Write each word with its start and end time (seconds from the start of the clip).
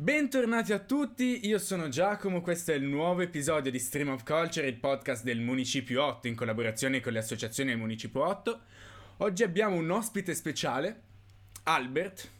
Bentornati 0.00 0.72
a 0.72 0.78
tutti, 0.78 1.46
io 1.46 1.58
sono 1.58 1.90
Giacomo, 1.90 2.40
questo 2.40 2.72
è 2.72 2.74
il 2.74 2.84
nuovo 2.84 3.20
episodio 3.20 3.70
di 3.70 3.78
Stream 3.78 4.08
of 4.08 4.24
Culture, 4.24 4.66
il 4.66 4.76
podcast 4.76 5.22
del 5.24 5.40
Municipio 5.40 6.02
8 6.02 6.26
in 6.26 6.34
collaborazione 6.34 7.02
con 7.02 7.12
le 7.12 7.18
associazioni 7.18 7.68
del 7.68 7.78
Municipio 7.78 8.26
8. 8.26 8.60
Oggi 9.18 9.42
abbiamo 9.42 9.76
un 9.76 9.90
ospite 9.90 10.34
speciale, 10.34 11.02
Albert. 11.64 12.30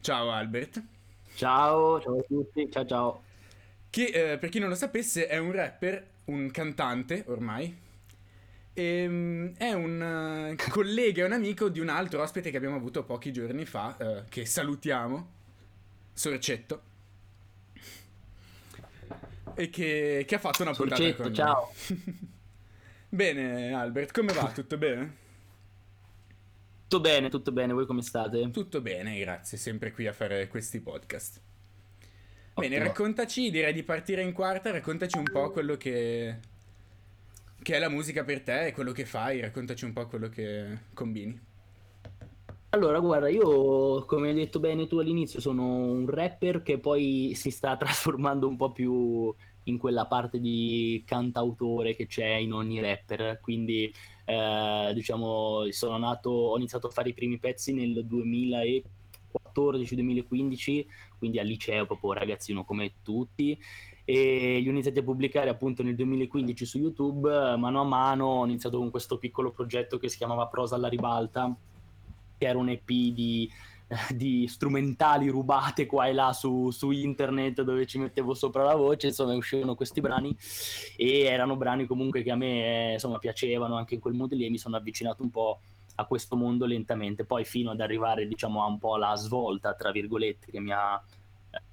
Ciao 0.00 0.30
Albert. 0.30 0.80
Ciao, 1.34 2.00
ciao 2.00 2.16
a 2.16 2.22
tutti, 2.22 2.70
ciao 2.70 2.86
ciao. 2.86 3.22
Che 3.90 4.04
eh, 4.04 4.38
per 4.38 4.48
chi 4.48 4.60
non 4.60 4.68
lo 4.68 4.76
sapesse 4.76 5.26
è 5.26 5.36
un 5.36 5.50
rapper, 5.50 6.06
un 6.26 6.48
cantante 6.52 7.24
ormai, 7.26 7.76
e, 8.72 9.04
um, 9.04 9.52
è 9.56 9.72
un 9.72 10.54
uh, 10.56 10.70
collega 10.70 11.22
e 11.22 11.26
un 11.26 11.32
amico 11.32 11.70
di 11.70 11.80
un 11.80 11.88
altro 11.88 12.22
ospite 12.22 12.52
che 12.52 12.56
abbiamo 12.56 12.76
avuto 12.76 13.02
pochi 13.02 13.32
giorni 13.32 13.64
fa, 13.64 13.96
uh, 13.98 14.28
che 14.28 14.46
salutiamo, 14.46 15.37
Sorcetto. 16.18 16.82
E 19.54 19.70
che, 19.70 20.24
che 20.26 20.34
ha 20.34 20.38
fatto 20.40 20.62
una 20.62 20.72
puntata 20.72 21.00
Sorcetto, 21.00 21.22
con 21.22 21.34
ciao. 21.34 21.72
bene, 23.08 23.72
Albert, 23.72 24.10
come 24.12 24.32
va? 24.32 24.50
Tutto 24.50 24.76
bene? 24.76 25.16
Tutto 26.88 27.00
bene, 27.00 27.28
tutto 27.28 27.52
bene, 27.52 27.72
voi 27.72 27.86
come 27.86 28.02
state? 28.02 28.50
Tutto 28.50 28.80
bene, 28.80 29.16
grazie, 29.20 29.56
sempre 29.58 29.92
qui 29.92 30.08
a 30.08 30.12
fare 30.12 30.48
questi 30.48 30.80
podcast. 30.80 31.40
Bene, 32.54 32.74
Ottimo. 32.74 32.84
raccontaci, 32.84 33.50
direi 33.52 33.72
di 33.72 33.84
partire 33.84 34.22
in 34.22 34.32
quarta, 34.32 34.72
raccontaci 34.72 35.16
un 35.18 35.30
po' 35.30 35.52
quello 35.52 35.76
che, 35.76 36.38
che 37.62 37.76
è 37.76 37.78
la 37.78 37.88
musica 37.88 38.24
per 38.24 38.42
te, 38.42 38.72
quello 38.72 38.90
che 38.90 39.04
fai, 39.04 39.38
raccontaci 39.38 39.84
un 39.84 39.92
po' 39.92 40.08
quello 40.08 40.28
che 40.28 40.78
combini. 40.94 41.46
Allora, 42.70 43.00
guarda, 43.00 43.30
io 43.30 44.04
come 44.04 44.28
hai 44.28 44.34
detto 44.34 44.60
bene 44.60 44.86
tu 44.86 44.98
all'inizio 44.98 45.40
sono 45.40 45.64
un 45.64 46.06
rapper 46.06 46.60
che 46.60 46.78
poi 46.78 47.32
si 47.34 47.50
sta 47.50 47.76
trasformando 47.78 48.46
un 48.46 48.56
po' 48.56 48.72
più 48.72 49.34
in 49.64 49.78
quella 49.78 50.06
parte 50.06 50.38
di 50.38 51.02
cantautore 51.06 51.96
che 51.96 52.06
c'è 52.06 52.34
in 52.34 52.52
ogni 52.52 52.78
rapper, 52.80 53.40
quindi 53.40 53.90
eh, 54.26 54.90
diciamo 54.92 55.66
sono 55.70 55.96
nato, 55.96 56.28
ho 56.30 56.56
iniziato 56.58 56.88
a 56.88 56.90
fare 56.90 57.08
i 57.08 57.14
primi 57.14 57.38
pezzi 57.38 57.72
nel 57.72 58.06
2014-2015, 58.06 60.86
quindi 61.18 61.38
al 61.38 61.46
liceo 61.46 61.86
proprio 61.86 62.12
ragazzino 62.12 62.64
come 62.64 62.96
tutti 63.02 63.58
e 64.04 64.58
li 64.60 64.68
ho 64.68 64.70
iniziati 64.70 64.98
a 64.98 65.02
pubblicare 65.02 65.48
appunto 65.48 65.82
nel 65.82 65.94
2015 65.94 66.66
su 66.66 66.78
YouTube, 66.78 67.56
mano 67.56 67.80
a 67.80 67.84
mano 67.84 68.26
ho 68.26 68.44
iniziato 68.44 68.76
con 68.78 68.90
questo 68.90 69.16
piccolo 69.16 69.52
progetto 69.52 69.96
che 69.96 70.10
si 70.10 70.18
chiamava 70.18 70.48
Prosa 70.48 70.74
alla 70.76 70.88
ribalta, 70.88 71.56
che 72.38 72.46
era 72.46 72.58
un 72.58 72.68
EP 72.68 72.86
di, 72.86 73.50
di 74.14 74.46
strumentali 74.46 75.28
rubate 75.28 75.86
qua 75.86 76.06
e 76.06 76.12
là 76.12 76.32
su, 76.32 76.70
su, 76.70 76.90
internet 76.90 77.62
dove 77.62 77.86
ci 77.86 77.98
mettevo 77.98 78.34
sopra 78.34 78.62
la 78.62 78.74
voce, 78.74 79.08
insomma 79.08 79.34
uscivano 79.34 79.74
questi 79.74 80.00
brani 80.00 80.34
e 80.96 81.22
erano 81.22 81.56
brani 81.56 81.86
comunque 81.86 82.22
che 82.22 82.30
a 82.30 82.36
me 82.36 82.92
insomma 82.92 83.18
piacevano 83.18 83.76
anche 83.76 83.94
in 83.94 84.00
quel 84.00 84.14
modo 84.14 84.34
lì 84.34 84.46
e 84.46 84.50
mi 84.50 84.58
sono 84.58 84.76
avvicinato 84.76 85.22
un 85.22 85.30
po' 85.30 85.60
a 85.96 86.04
questo 86.04 86.36
mondo 86.36 86.64
lentamente, 86.64 87.24
poi 87.24 87.44
fino 87.44 87.72
ad 87.72 87.80
arrivare 87.80 88.28
diciamo 88.28 88.62
a 88.62 88.66
un 88.66 88.78
po' 88.78 88.96
la 88.96 89.16
svolta 89.16 89.74
tra 89.74 89.90
virgolette 89.90 90.50
che 90.50 90.60
mi 90.60 90.70
ha 90.70 91.02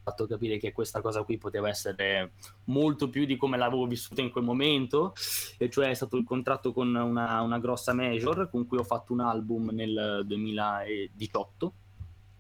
fatto 0.03 0.27
capire 0.27 0.57
che 0.57 0.71
questa 0.71 1.01
cosa 1.01 1.23
qui 1.23 1.37
poteva 1.37 1.67
essere 1.67 2.33
molto 2.65 3.09
più 3.09 3.25
di 3.25 3.37
come 3.37 3.57
l'avevo 3.57 3.85
vissuta 3.87 4.21
in 4.21 4.31
quel 4.31 4.43
momento, 4.43 5.13
e 5.57 5.69
cioè 5.69 5.89
è 5.89 5.93
stato 5.93 6.17
il 6.17 6.23
contratto 6.23 6.73
con 6.73 6.93
una, 6.93 7.41
una 7.41 7.59
grossa 7.59 7.93
major 7.93 8.49
con 8.49 8.67
cui 8.67 8.77
ho 8.77 8.83
fatto 8.83 9.13
un 9.13 9.21
album 9.21 9.69
nel 9.71 10.23
2018 10.25 11.73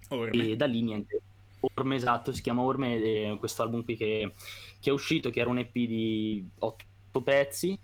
Orme. 0.09 0.47
e 0.47 0.55
da 0.55 0.65
lì 0.65 0.81
niente. 0.81 1.21
Orme 1.59 1.95
esatto, 1.95 2.31
si 2.31 2.41
chiama 2.41 2.61
Orme, 2.61 2.95
eh, 2.97 3.35
questo 3.39 3.63
album 3.63 3.83
qui 3.83 3.95
che, 3.95 4.33
che 4.79 4.89
è 4.89 4.93
uscito, 4.93 5.29
che 5.29 5.39
era 5.39 5.49
un 5.49 5.57
EP 5.57 5.73
di 5.73 6.47
otto 6.59 7.21
pezzi 7.23 7.77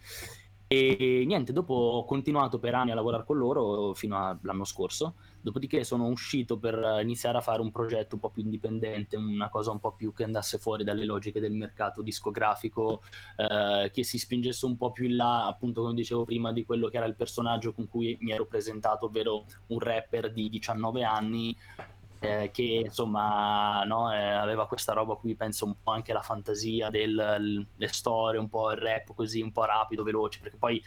e 0.67 1.23
niente, 1.25 1.51
dopo 1.51 1.73
ho 1.73 2.05
continuato 2.05 2.59
per 2.59 2.75
anni 2.75 2.91
a 2.91 2.95
lavorare 2.95 3.25
con 3.25 3.37
loro 3.37 3.93
fino 3.93 4.17
all'anno 4.17 4.63
scorso 4.63 5.15
Dopodiché 5.41 5.83
sono 5.83 6.07
uscito 6.07 6.57
per 6.57 6.99
iniziare 7.01 7.37
a 7.37 7.41
fare 7.41 7.61
un 7.61 7.71
progetto 7.71 8.15
un 8.15 8.21
po' 8.21 8.29
più 8.29 8.43
indipendente, 8.43 9.15
una 9.17 9.49
cosa 9.49 9.71
un 9.71 9.79
po' 9.79 9.93
più 9.93 10.13
che 10.13 10.23
andasse 10.23 10.57
fuori 10.57 10.83
dalle 10.83 11.05
logiche 11.05 11.39
del 11.39 11.53
mercato 11.53 12.01
discografico, 12.01 13.01
eh, 13.37 13.89
che 13.91 14.03
si 14.03 14.19
spingesse 14.19 14.65
un 14.65 14.77
po' 14.77 14.91
più 14.91 15.05
in 15.05 15.15
là, 15.15 15.47
appunto 15.47 15.81
come 15.81 15.93
dicevo 15.93 16.25
prima, 16.25 16.51
di 16.51 16.63
quello 16.65 16.89
che 16.89 16.97
era 16.97 17.05
il 17.05 17.15
personaggio 17.15 17.73
con 17.73 17.87
cui 17.89 18.17
mi 18.21 18.31
ero 18.31 18.45
presentato, 18.45 19.07
ovvero 19.07 19.45
un 19.67 19.79
rapper 19.79 20.31
di 20.31 20.49
19 20.49 21.03
anni 21.03 21.57
eh, 22.23 22.51
che 22.51 22.83
insomma 22.85 23.83
no, 23.83 24.13
eh, 24.13 24.21
aveva 24.21 24.67
questa 24.67 24.93
roba 24.93 25.15
qui 25.15 25.35
penso 25.35 25.65
un 25.65 25.73
po' 25.81 25.91
anche 25.91 26.13
la 26.13 26.21
fantasia 26.21 26.91
delle 26.91 27.67
storie, 27.87 28.39
un 28.39 28.47
po' 28.47 28.71
il 28.71 28.77
rap 28.77 29.15
così, 29.15 29.41
un 29.41 29.51
po' 29.51 29.65
rapido, 29.65 30.03
veloce, 30.03 30.39
perché 30.39 30.57
poi 30.57 30.81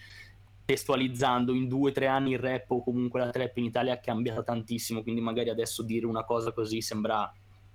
testualizzando 0.64 1.52
in 1.52 1.68
due 1.68 1.90
o 1.90 1.92
tre 1.92 2.06
anni 2.06 2.32
il 2.32 2.38
rap 2.38 2.70
o 2.70 2.82
comunque 2.82 3.20
la 3.20 3.30
trap 3.30 3.56
in 3.58 3.64
Italia 3.64 3.94
è 3.94 4.00
cambiata 4.00 4.42
tantissimo, 4.42 5.02
quindi 5.02 5.20
magari 5.20 5.50
adesso 5.50 5.82
dire 5.82 6.06
una 6.06 6.24
cosa 6.24 6.52
così 6.52 6.80
sembra 6.80 7.32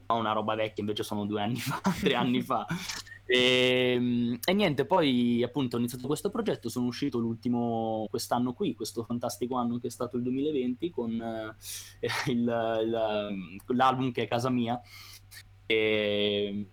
una 0.08 0.32
roba 0.32 0.56
vecchia, 0.56 0.84
invece 0.84 1.04
sono 1.04 1.26
due 1.26 1.42
anni 1.42 1.58
fa, 1.60 1.82
tre 2.00 2.16
anni 2.16 2.42
fa. 2.42 2.66
E, 3.26 4.40
e, 4.44 4.54
niente, 4.54 4.86
poi 4.86 5.44
appunto 5.44 5.76
ho 5.76 5.80
iniziato 5.80 6.08
questo 6.08 6.32
progetto, 6.32 6.68
sono 6.68 6.88
uscito 6.88 7.20
l'ultimo 7.20 8.08
quest'anno 8.10 8.54
qui, 8.54 8.74
questo 8.74 9.04
fantastico 9.04 9.56
anno 9.56 9.78
che 9.78 9.88
è 9.88 9.92
stato 9.92 10.18
il 10.18 10.24
2020 10.24 10.90
con 10.90 11.12
eh, 11.12 11.56
il, 12.32 12.40
il, 12.40 13.76
l'album 13.76 14.12
che 14.12 14.24
è 14.24 14.28
Casa 14.28 14.50
Mia. 14.50 14.82
E, 15.68 16.66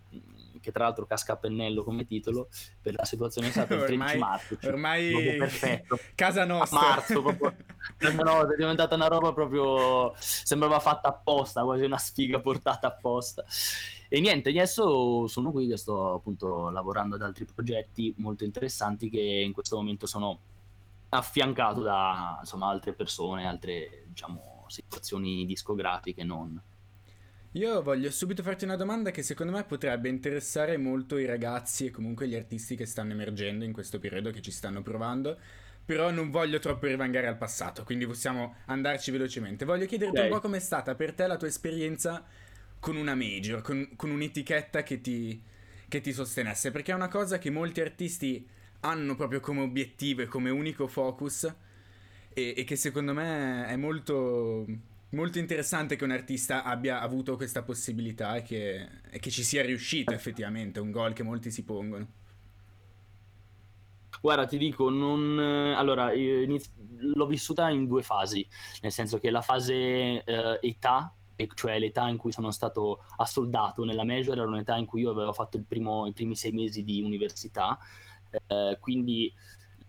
che 0.59 0.71
tra 0.71 0.85
l'altro 0.85 1.05
casca 1.05 1.33
a 1.33 1.37
pennello 1.37 1.83
come 1.83 2.05
titolo 2.05 2.49
per 2.81 2.95
la 2.95 3.05
situazione 3.05 3.47
è 3.47 3.51
stata 3.51 3.73
il 3.73 3.83
13 3.83 4.01
ormai, 4.01 4.17
marzo 4.17 4.57
cioè, 4.57 4.71
ormai 4.71 5.37
perfetto. 5.37 5.99
casa 6.15 6.45
nostra. 6.45 6.79
a 6.79 6.81
marzo 6.83 7.21
proprio. 7.21 7.55
No, 8.27 8.41
è 8.41 8.55
diventata 8.55 8.95
una 8.95 9.07
roba 9.07 9.33
proprio 9.33 10.13
sembrava 10.17 10.79
fatta 10.79 11.07
apposta 11.07 11.63
quasi 11.63 11.83
una 11.83 11.97
sfiga 11.97 12.39
portata 12.39 12.87
apposta. 12.87 13.45
E 14.09 14.19
niente 14.19 14.49
adesso 14.49 15.27
sono 15.27 15.51
qui 15.51 15.67
che 15.67 15.77
sto 15.77 16.13
appunto 16.13 16.69
lavorando 16.69 17.15
ad 17.15 17.21
altri 17.21 17.45
progetti 17.45 18.13
molto 18.17 18.43
interessanti 18.43 19.09
che 19.09 19.21
in 19.21 19.51
questo 19.51 19.75
momento 19.75 20.05
sono 20.05 20.39
affiancato 21.09 21.81
da 21.81 22.37
insomma 22.39 22.67
altre 22.69 22.93
persone 22.93 23.47
altre 23.47 24.03
diciamo 24.07 24.65
situazioni 24.67 25.45
discografiche 25.45 26.23
non 26.23 26.61
io 27.57 27.81
voglio 27.81 28.11
subito 28.11 28.43
farti 28.43 28.65
una 28.65 28.75
domanda 28.75 29.09
che 29.09 29.23
secondo 29.23 29.51
me 29.51 29.63
potrebbe 29.63 30.09
interessare 30.09 30.77
molto 30.77 31.17
i 31.17 31.25
ragazzi 31.25 31.87
e 31.87 31.91
comunque 31.91 32.27
gli 32.27 32.35
artisti 32.35 32.75
che 32.75 32.85
stanno 32.85 33.13
emergendo 33.13 33.65
in 33.65 33.73
questo 33.73 33.97
periodo, 33.97 34.29
che 34.29 34.41
ci 34.41 34.51
stanno 34.51 34.83
provando, 34.83 35.37
però 35.83 36.11
non 36.11 36.29
voglio 36.29 36.59
troppo 36.59 36.85
rivangare 36.85 37.25
al 37.25 37.37
passato, 37.37 37.83
quindi 37.83 38.05
possiamo 38.05 38.57
andarci 38.65 39.09
velocemente. 39.09 39.65
Voglio 39.65 39.87
chiederti 39.87 40.17
okay. 40.17 40.29
un 40.29 40.35
po' 40.35 40.41
com'è 40.41 40.59
stata 40.59 40.93
per 40.93 41.13
te 41.13 41.25
la 41.25 41.35
tua 41.35 41.47
esperienza 41.47 42.23
con 42.79 42.95
una 42.95 43.15
major, 43.15 43.61
con, 43.61 43.89
con 43.95 44.11
un'etichetta 44.11 44.83
che 44.83 45.01
ti, 45.01 45.41
che 45.87 45.99
ti 45.99 46.13
sostenesse, 46.13 46.69
perché 46.69 46.91
è 46.91 46.95
una 46.95 47.07
cosa 47.07 47.39
che 47.39 47.49
molti 47.49 47.81
artisti 47.81 48.47
hanno 48.81 49.15
proprio 49.15 49.39
come 49.39 49.61
obiettivo 49.61 50.21
e 50.21 50.27
come 50.27 50.51
unico 50.51 50.85
focus 50.85 51.51
e, 52.33 52.53
e 52.55 52.63
che 52.63 52.75
secondo 52.75 53.13
me 53.13 53.65
è 53.65 53.75
molto 53.75 54.95
molto 55.09 55.39
interessante 55.39 55.95
che 55.95 56.03
un 56.03 56.11
artista 56.11 56.63
abbia 56.63 57.01
avuto 57.01 57.35
questa 57.35 57.63
possibilità 57.63 58.35
e 58.35 58.41
che, 58.41 58.87
e 59.09 59.19
che 59.19 59.29
ci 59.29 59.43
sia 59.43 59.63
riuscito 59.63 60.13
effettivamente, 60.13 60.79
un 60.79 60.91
gol 60.91 61.13
che 61.13 61.23
molti 61.23 61.51
si 61.51 61.63
pongono. 61.63 62.07
Guarda, 64.21 64.45
ti 64.45 64.57
dico, 64.57 64.89
non... 64.89 65.37
allora, 65.39 66.13
iniz... 66.13 66.71
l'ho 66.97 67.25
vissuta 67.27 67.69
in 67.69 67.85
due 67.85 68.01
fasi, 68.01 68.45
nel 68.81 68.91
senso 68.91 69.19
che 69.19 69.29
la 69.29 69.41
fase 69.41 69.73
eh, 70.23 70.59
età, 70.61 71.13
cioè 71.53 71.77
l'età 71.77 72.07
in 72.07 72.17
cui 72.17 72.31
sono 72.31 72.49
stato 72.51 73.03
assoldato 73.17 73.83
nella 73.83 74.03
major, 74.03 74.37
era 74.37 74.47
un'età 74.47 74.75
in 74.75 74.85
cui 74.85 75.01
io 75.01 75.11
avevo 75.11 75.33
fatto 75.33 75.61
primo, 75.67 76.07
i 76.07 76.13
primi 76.13 76.35
sei 76.35 76.51
mesi 76.51 76.83
di 76.83 77.01
università, 77.01 77.77
eh, 78.47 78.77
quindi 78.79 79.31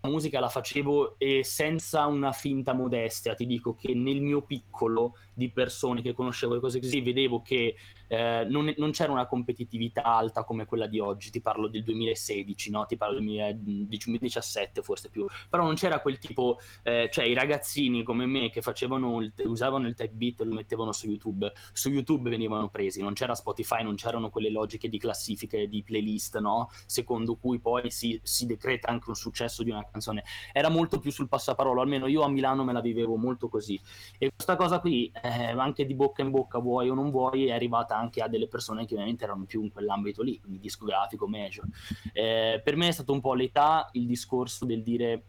musica 0.07 0.39
la 0.39 0.49
facevo 0.49 1.15
e 1.17 1.43
senza 1.43 2.05
una 2.05 2.31
finta 2.31 2.73
modestia, 2.73 3.35
ti 3.35 3.45
dico 3.45 3.75
che 3.75 3.93
nel 3.93 4.21
mio 4.21 4.41
piccolo 4.41 5.15
di 5.33 5.49
persone 5.49 6.01
che 6.01 6.13
conoscevo 6.13 6.53
le 6.53 6.59
cose 6.59 6.79
così, 6.79 7.01
vedevo 7.01 7.41
che 7.41 7.75
eh, 8.07 8.45
non, 8.49 8.73
non, 8.77 8.91
c'era 8.91 9.11
una 9.11 9.27
competitività 9.27 10.03
alta 10.03 10.43
come 10.43 10.65
quella 10.65 10.87
di 10.87 10.99
oggi, 10.99 11.29
ti 11.29 11.41
parlo 11.41 11.67
del 11.67 11.83
2016, 11.83 12.71
no? 12.71 12.85
ti 12.85 12.97
parlo 12.97 13.19
del 13.19 13.55
2017 13.57 14.81
forse 14.81 15.09
più, 15.09 15.25
però 15.49 15.63
non 15.63 15.75
c'era 15.75 15.99
quel 15.99 16.17
tipo, 16.17 16.59
eh, 16.83 17.09
cioè 17.11 17.25
i 17.25 17.33
ragazzini 17.33 18.03
come 18.03 18.25
me 18.25 18.49
che 18.49 18.61
facevano 18.61 19.21
il, 19.21 19.31
usavano 19.45 19.87
il 19.87 19.95
type 19.95 20.13
beat 20.13 20.41
e 20.41 20.45
lo 20.45 20.55
mettevano 20.55 20.91
su 20.91 21.07
YouTube, 21.07 21.51
su 21.71 21.89
YouTube 21.89 22.29
venivano 22.29 22.69
presi, 22.69 23.01
non 23.01 23.13
c'era 23.13 23.35
Spotify, 23.35 23.83
non 23.83 23.95
c'erano 23.95 24.29
quelle 24.29 24.49
logiche 24.49 24.89
di 24.89 24.97
classifiche, 24.97 25.67
di 25.67 25.83
playlist, 25.83 26.39
no? 26.39 26.69
secondo 26.85 27.35
cui 27.35 27.59
poi 27.59 27.91
si, 27.91 28.19
si 28.23 28.45
decreta 28.45 28.89
anche 28.89 29.09
un 29.09 29.15
successo 29.15 29.63
di 29.63 29.69
una 29.69 29.83
canzone, 29.89 30.23
era 30.51 30.69
molto 30.69 30.99
più 30.99 31.11
sul 31.11 31.27
passaparola, 31.27 31.81
almeno 31.81 32.07
io 32.07 32.21
a 32.21 32.29
Milano 32.29 32.63
me 32.63 32.73
la 32.73 32.81
vivevo 32.81 33.15
molto 33.15 33.49
così 33.49 33.79
e 34.17 34.31
questa 34.33 34.55
cosa 34.55 34.79
qui, 34.79 35.11
eh, 35.21 35.51
anche 35.51 35.85
di 35.85 35.95
bocca 35.95 36.21
in 36.21 36.31
bocca 36.31 36.59
vuoi 36.59 36.89
o 36.89 36.93
non 36.93 37.11
vuoi, 37.11 37.47
è 37.47 37.51
arrivata 37.51 37.97
anche 37.97 38.21
a 38.21 38.27
delle 38.27 38.47
persone 38.47 38.85
che 38.85 38.93
ovviamente 38.93 39.23
erano 39.23 39.45
più 39.45 39.61
in 39.61 39.71
quell'ambito 39.71 40.21
lì, 40.21 40.39
quindi 40.39 40.59
discografico, 40.59 41.27
major. 41.27 41.65
Eh, 42.13 42.61
per 42.63 42.75
me 42.75 42.87
è 42.87 42.91
stato 42.91 43.13
un 43.13 43.21
po' 43.21 43.33
l'età 43.33 43.89
il 43.93 44.05
discorso 44.05 44.65
del 44.65 44.83
dire 44.83 45.23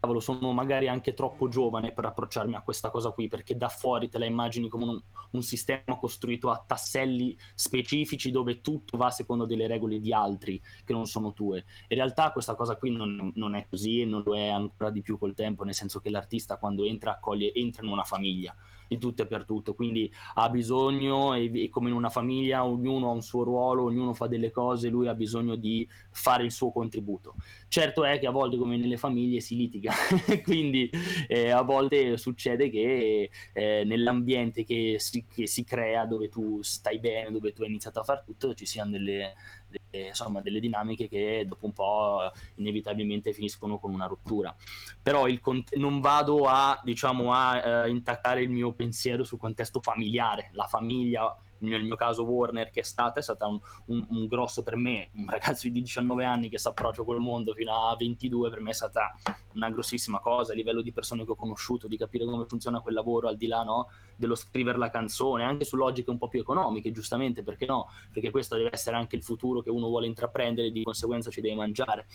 cavolo, 0.00 0.20
sono 0.20 0.52
magari 0.52 0.88
anche 0.88 1.12
troppo 1.12 1.48
giovane 1.48 1.92
per 1.92 2.06
approcciarmi 2.06 2.54
a 2.54 2.62
questa 2.62 2.90
cosa 2.90 3.10
qui, 3.10 3.28
perché 3.28 3.56
da 3.56 3.68
fuori 3.68 4.08
te 4.08 4.18
la 4.18 4.24
immagini 4.24 4.68
come 4.68 4.84
un, 4.84 5.00
un, 5.32 5.42
sistema 5.42 5.98
costruito 5.98 6.50
a 6.50 6.64
tasselli 6.66 7.36
specifici 7.54 8.30
dove 8.30 8.62
tutto 8.62 8.96
va 8.96 9.10
secondo 9.10 9.44
delle 9.44 9.66
regole 9.66 10.00
di 10.00 10.12
altri 10.12 10.60
che 10.84 10.92
non 10.92 11.06
sono 11.06 11.32
tue. 11.32 11.64
In 11.88 11.96
realtà 11.96 12.32
questa 12.32 12.54
cosa 12.54 12.76
qui 12.76 12.90
non, 12.90 13.30
non 13.34 13.54
è 13.54 13.66
così 13.68 14.00
e 14.00 14.06
non 14.06 14.22
lo 14.24 14.34
è 14.34 14.48
ancora 14.48 14.90
di 14.90 15.02
più 15.02 15.18
col 15.18 15.34
tempo, 15.34 15.64
nel 15.64 15.74
senso 15.74 16.00
che 16.00 16.10
l'artista 16.10 16.56
quando 16.56 16.84
entra 16.84 17.12
accoglie, 17.12 17.52
entra 17.52 17.84
in 17.84 17.92
una 17.92 18.04
famiglia 18.04 18.54
di 18.90 18.98
tutto 18.98 19.22
e 19.22 19.26
per 19.26 19.44
tutto, 19.44 19.74
quindi 19.74 20.12
ha 20.34 20.48
bisogno, 20.48 21.34
e, 21.34 21.64
e, 21.64 21.68
come 21.68 21.90
in 21.90 21.94
una 21.94 22.10
famiglia, 22.10 22.64
ognuno 22.64 23.08
ha 23.08 23.12
un 23.12 23.22
suo 23.22 23.44
ruolo, 23.44 23.84
ognuno 23.84 24.14
fa 24.14 24.26
delle 24.26 24.50
cose, 24.50 24.88
lui 24.88 25.06
ha 25.06 25.14
bisogno 25.14 25.54
di 25.54 25.88
fare 26.10 26.42
il 26.42 26.50
suo 26.50 26.72
contributo. 26.72 27.36
Certo 27.68 28.02
è 28.02 28.18
che 28.18 28.26
a 28.26 28.32
volte, 28.32 28.56
come 28.56 28.76
nelle 28.76 28.96
famiglie, 28.96 29.38
si 29.38 29.54
litiga, 29.54 29.89
quindi 30.44 30.90
eh, 31.26 31.50
a 31.50 31.62
volte 31.62 32.16
succede 32.16 32.70
che 32.70 33.30
eh, 33.52 33.82
nell'ambiente 33.84 34.64
che 34.64 34.96
si, 34.98 35.24
che 35.26 35.46
si 35.46 35.64
crea, 35.64 36.04
dove 36.04 36.28
tu 36.28 36.62
stai 36.62 36.98
bene, 36.98 37.30
dove 37.30 37.52
tu 37.52 37.62
hai 37.62 37.68
iniziato 37.68 38.00
a 38.00 38.04
fare 38.04 38.22
tutto, 38.24 38.54
ci 38.54 38.66
siano 38.66 38.90
delle, 38.90 39.34
delle, 39.68 40.08
insomma, 40.08 40.40
delle 40.40 40.60
dinamiche 40.60 41.08
che 41.08 41.44
dopo 41.46 41.66
un 41.66 41.72
po' 41.72 42.32
inevitabilmente 42.56 43.32
finiscono 43.32 43.78
con 43.78 43.92
una 43.92 44.06
rottura. 44.06 44.54
Però 45.02 45.26
il, 45.26 45.40
non 45.76 46.00
vado 46.00 46.44
a, 46.46 46.80
diciamo, 46.82 47.32
a 47.32 47.84
eh, 47.84 47.90
intaccare 47.90 48.42
il 48.42 48.50
mio 48.50 48.72
pensiero 48.72 49.24
sul 49.24 49.38
contesto 49.38 49.80
familiare, 49.80 50.50
la 50.52 50.66
famiglia 50.66 51.34
nel 51.60 51.82
mio 51.82 51.96
caso 51.96 52.24
Warner 52.24 52.70
che 52.70 52.80
è 52.80 52.82
stata, 52.82 53.20
è 53.20 53.22
stata 53.22 53.46
un, 53.46 53.60
un, 53.86 54.06
un, 54.10 54.26
grosso 54.26 54.62
per 54.62 54.76
me, 54.76 55.10
un 55.14 55.26
ragazzo 55.28 55.68
di 55.68 55.80
19 55.80 56.24
anni 56.24 56.48
che 56.48 56.58
si 56.58 56.68
approccia 56.68 57.02
col 57.02 57.20
mondo 57.20 57.54
fino 57.54 57.88
a 57.88 57.96
22, 57.96 58.50
per 58.50 58.60
me 58.60 58.70
è 58.70 58.74
stata 58.74 59.14
una 59.54 59.70
grossissima 59.70 60.20
cosa 60.20 60.52
a 60.52 60.54
livello 60.54 60.82
di 60.82 60.92
persone 60.92 61.24
che 61.24 61.30
ho 61.30 61.36
conosciuto, 61.36 61.88
di 61.88 61.96
capire 61.96 62.24
come 62.24 62.44
funziona 62.46 62.80
quel 62.80 62.94
lavoro 62.94 63.28
al 63.28 63.36
di 63.36 63.46
là 63.46 63.62
no, 63.62 63.88
dello 64.16 64.34
scrivere 64.34 64.78
la 64.78 64.90
canzone, 64.90 65.44
anche 65.44 65.64
su 65.64 65.76
logiche 65.76 66.10
un 66.10 66.18
po' 66.18 66.28
più 66.28 66.40
economiche, 66.40 66.92
giustamente, 66.92 67.42
perché 67.42 67.66
no? 67.66 67.88
Perché 68.12 68.30
questo 68.30 68.56
deve 68.56 68.70
essere 68.72 68.96
anche 68.96 69.16
il 69.16 69.22
futuro 69.22 69.62
che 69.62 69.70
uno 69.70 69.88
vuole 69.88 70.06
intraprendere 70.06 70.68
e 70.68 70.72
di 70.72 70.82
conseguenza 70.82 71.30
ci 71.30 71.40
deve 71.40 71.56
mangiare. 71.56 72.06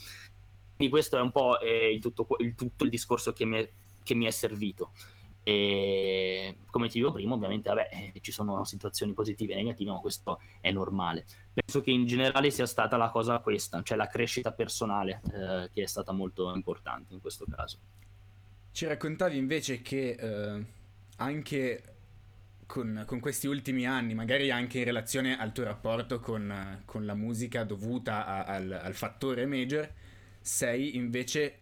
Quindi 0.76 0.94
questo 0.94 1.18
è 1.18 1.22
un 1.22 1.32
po' 1.32 1.60
eh, 1.60 1.94
il, 1.94 2.02
tutto, 2.02 2.28
il, 2.40 2.54
tutto 2.54 2.84
il 2.84 2.90
discorso 2.90 3.32
che 3.32 3.46
mi 3.46 3.58
è, 3.60 3.70
che 4.04 4.14
mi 4.14 4.26
è 4.26 4.32
servito. 4.32 4.92
E 5.48 6.58
come 6.72 6.88
ti 6.88 6.94
dicevo 6.94 7.14
prima, 7.14 7.36
ovviamente 7.36 7.70
vabbè, 7.70 8.12
eh, 8.16 8.20
ci 8.20 8.32
sono 8.32 8.64
situazioni 8.64 9.14
positive 9.14 9.54
e 9.54 9.58
negative, 9.58 9.92
ma 9.92 10.00
questo 10.00 10.42
è 10.60 10.72
normale. 10.72 11.24
Penso 11.54 11.82
che 11.82 11.92
in 11.92 12.08
generale 12.08 12.50
sia 12.50 12.66
stata 12.66 12.98
la 12.98 13.12
cosa 13.12 13.38
questa, 13.38 13.84
cioè 13.84 13.96
la 13.96 14.08
crescita 14.08 14.52
personale, 14.52 15.22
eh, 15.32 15.70
che 15.72 15.84
è 15.84 15.86
stata 15.86 16.12
molto 16.14 16.52
importante 16.56 17.14
in 17.14 17.22
questo 17.22 17.46
caso. 17.48 17.78
Ci 18.72 18.88
raccontavi 18.88 19.38
invece 19.38 19.84
che 19.84 20.18
eh, 20.20 20.66
anche 21.18 21.84
con, 22.66 23.04
con, 23.06 23.20
questi 23.20 23.46
ultimi 23.46 23.86
anni, 23.86 24.16
magari 24.16 24.50
anche 24.50 24.80
in 24.80 24.86
relazione 24.86 25.38
al 25.38 25.52
tuo 25.52 25.64
rapporto 25.64 26.20
con, 26.20 26.82
con 26.86 27.06
la 27.06 27.14
musica 27.14 27.64
dovuta 27.64 28.26
a, 28.26 28.44
al, 28.46 28.72
al 28.72 28.94
fattore 28.96 29.46
major, 29.46 29.88
sei 30.42 30.96
invece 30.96 31.60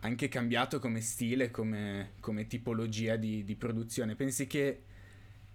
anche 0.00 0.28
cambiato 0.28 0.78
come 0.78 1.00
stile, 1.00 1.50
come, 1.50 2.12
come 2.20 2.46
tipologia 2.46 3.16
di, 3.16 3.44
di, 3.44 3.54
produzione. 3.56 4.14
Pensi 4.14 4.46
che, 4.46 4.82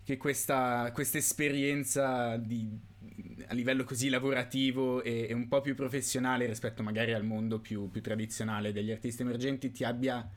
che 0.03 0.17
questa 0.17 0.91
esperienza 0.93 2.31
a 2.31 3.53
livello 3.53 3.83
così 3.83 4.09
lavorativo 4.09 5.03
e, 5.03 5.27
e, 5.29 5.33
un 5.33 5.47
po' 5.47 5.61
più 5.61 5.75
professionale 5.75 6.45
rispetto 6.45 6.83
magari 6.83 7.13
al 7.13 7.23
mondo 7.23 7.59
più, 7.59 7.89
più 7.89 8.01
tradizionale 8.01 8.71
degli 8.71 8.91
artisti 8.91 9.21
emergenti 9.21 9.71
ti 9.71 9.83
abbia 9.83 10.27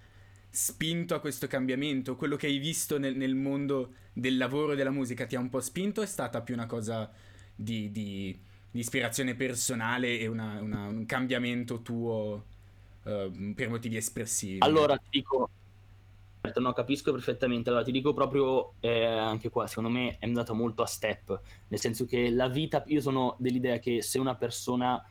spinto 0.51 1.15
a 1.15 1.21
questo 1.21 1.47
cambiamento? 1.47 2.17
Quello 2.17 2.37
che 2.37 2.47
hai 2.47 2.59
visto 2.59 2.99
nel, 2.99 3.17
nel 3.17 3.35
mondo 3.35 3.95
del 4.13 4.37
lavoro 4.37 4.73
e 4.73 4.77
della 4.77 4.91
musica 4.91 5.27
ti 5.27 5.37
ha 5.37 5.41
un 5.41 5.49
po' 5.49 5.61
spinto 5.61 6.01
o 6.01 6.05
è 6.05 6.07
stata 6.07 6.41
più 6.43 6.55
una 6.55 6.67
cosa 6.67 7.11
di, 7.55 7.91
di, 7.91 8.39
di 8.71 8.79
ispirazione 8.79 9.35
personale 9.35 10.19
e 10.19 10.27
una, 10.27 10.61
una, 10.61 10.87
un 10.87 11.07
cambiamento 11.07 11.83
tuo 11.83 12.53
uh, 13.05 13.55
per 13.55 13.69
motivi 13.71 13.97
espressivi. 13.97 14.59
Allora 14.61 14.97
ti 14.97 15.09
dico, 15.11 15.51
certo, 16.41 16.61
no, 16.61 16.73
capisco 16.73 17.13
perfettamente. 17.13 17.71
Allora 17.71 17.85
ti 17.85 17.93
dico 17.93 18.13
proprio 18.13 18.75
eh, 18.81 19.05
anche 19.05 19.49
qua, 19.49 19.67
secondo 19.67 19.91
me 19.91 20.19
è 20.19 20.27
andato 20.27 20.55
molto 20.55 20.83
a 20.83 20.87
step, 20.87 21.41
nel 21.69 21.81
senso 21.81 22.05
che 22.05 22.31
la 22.31 22.49
vita, 22.49 22.83
io 22.87 23.01
sono 23.01 23.37
dell'idea 23.39 23.79
che 23.79 24.03
se 24.03 24.19
una 24.19 24.35
persona 24.35 25.03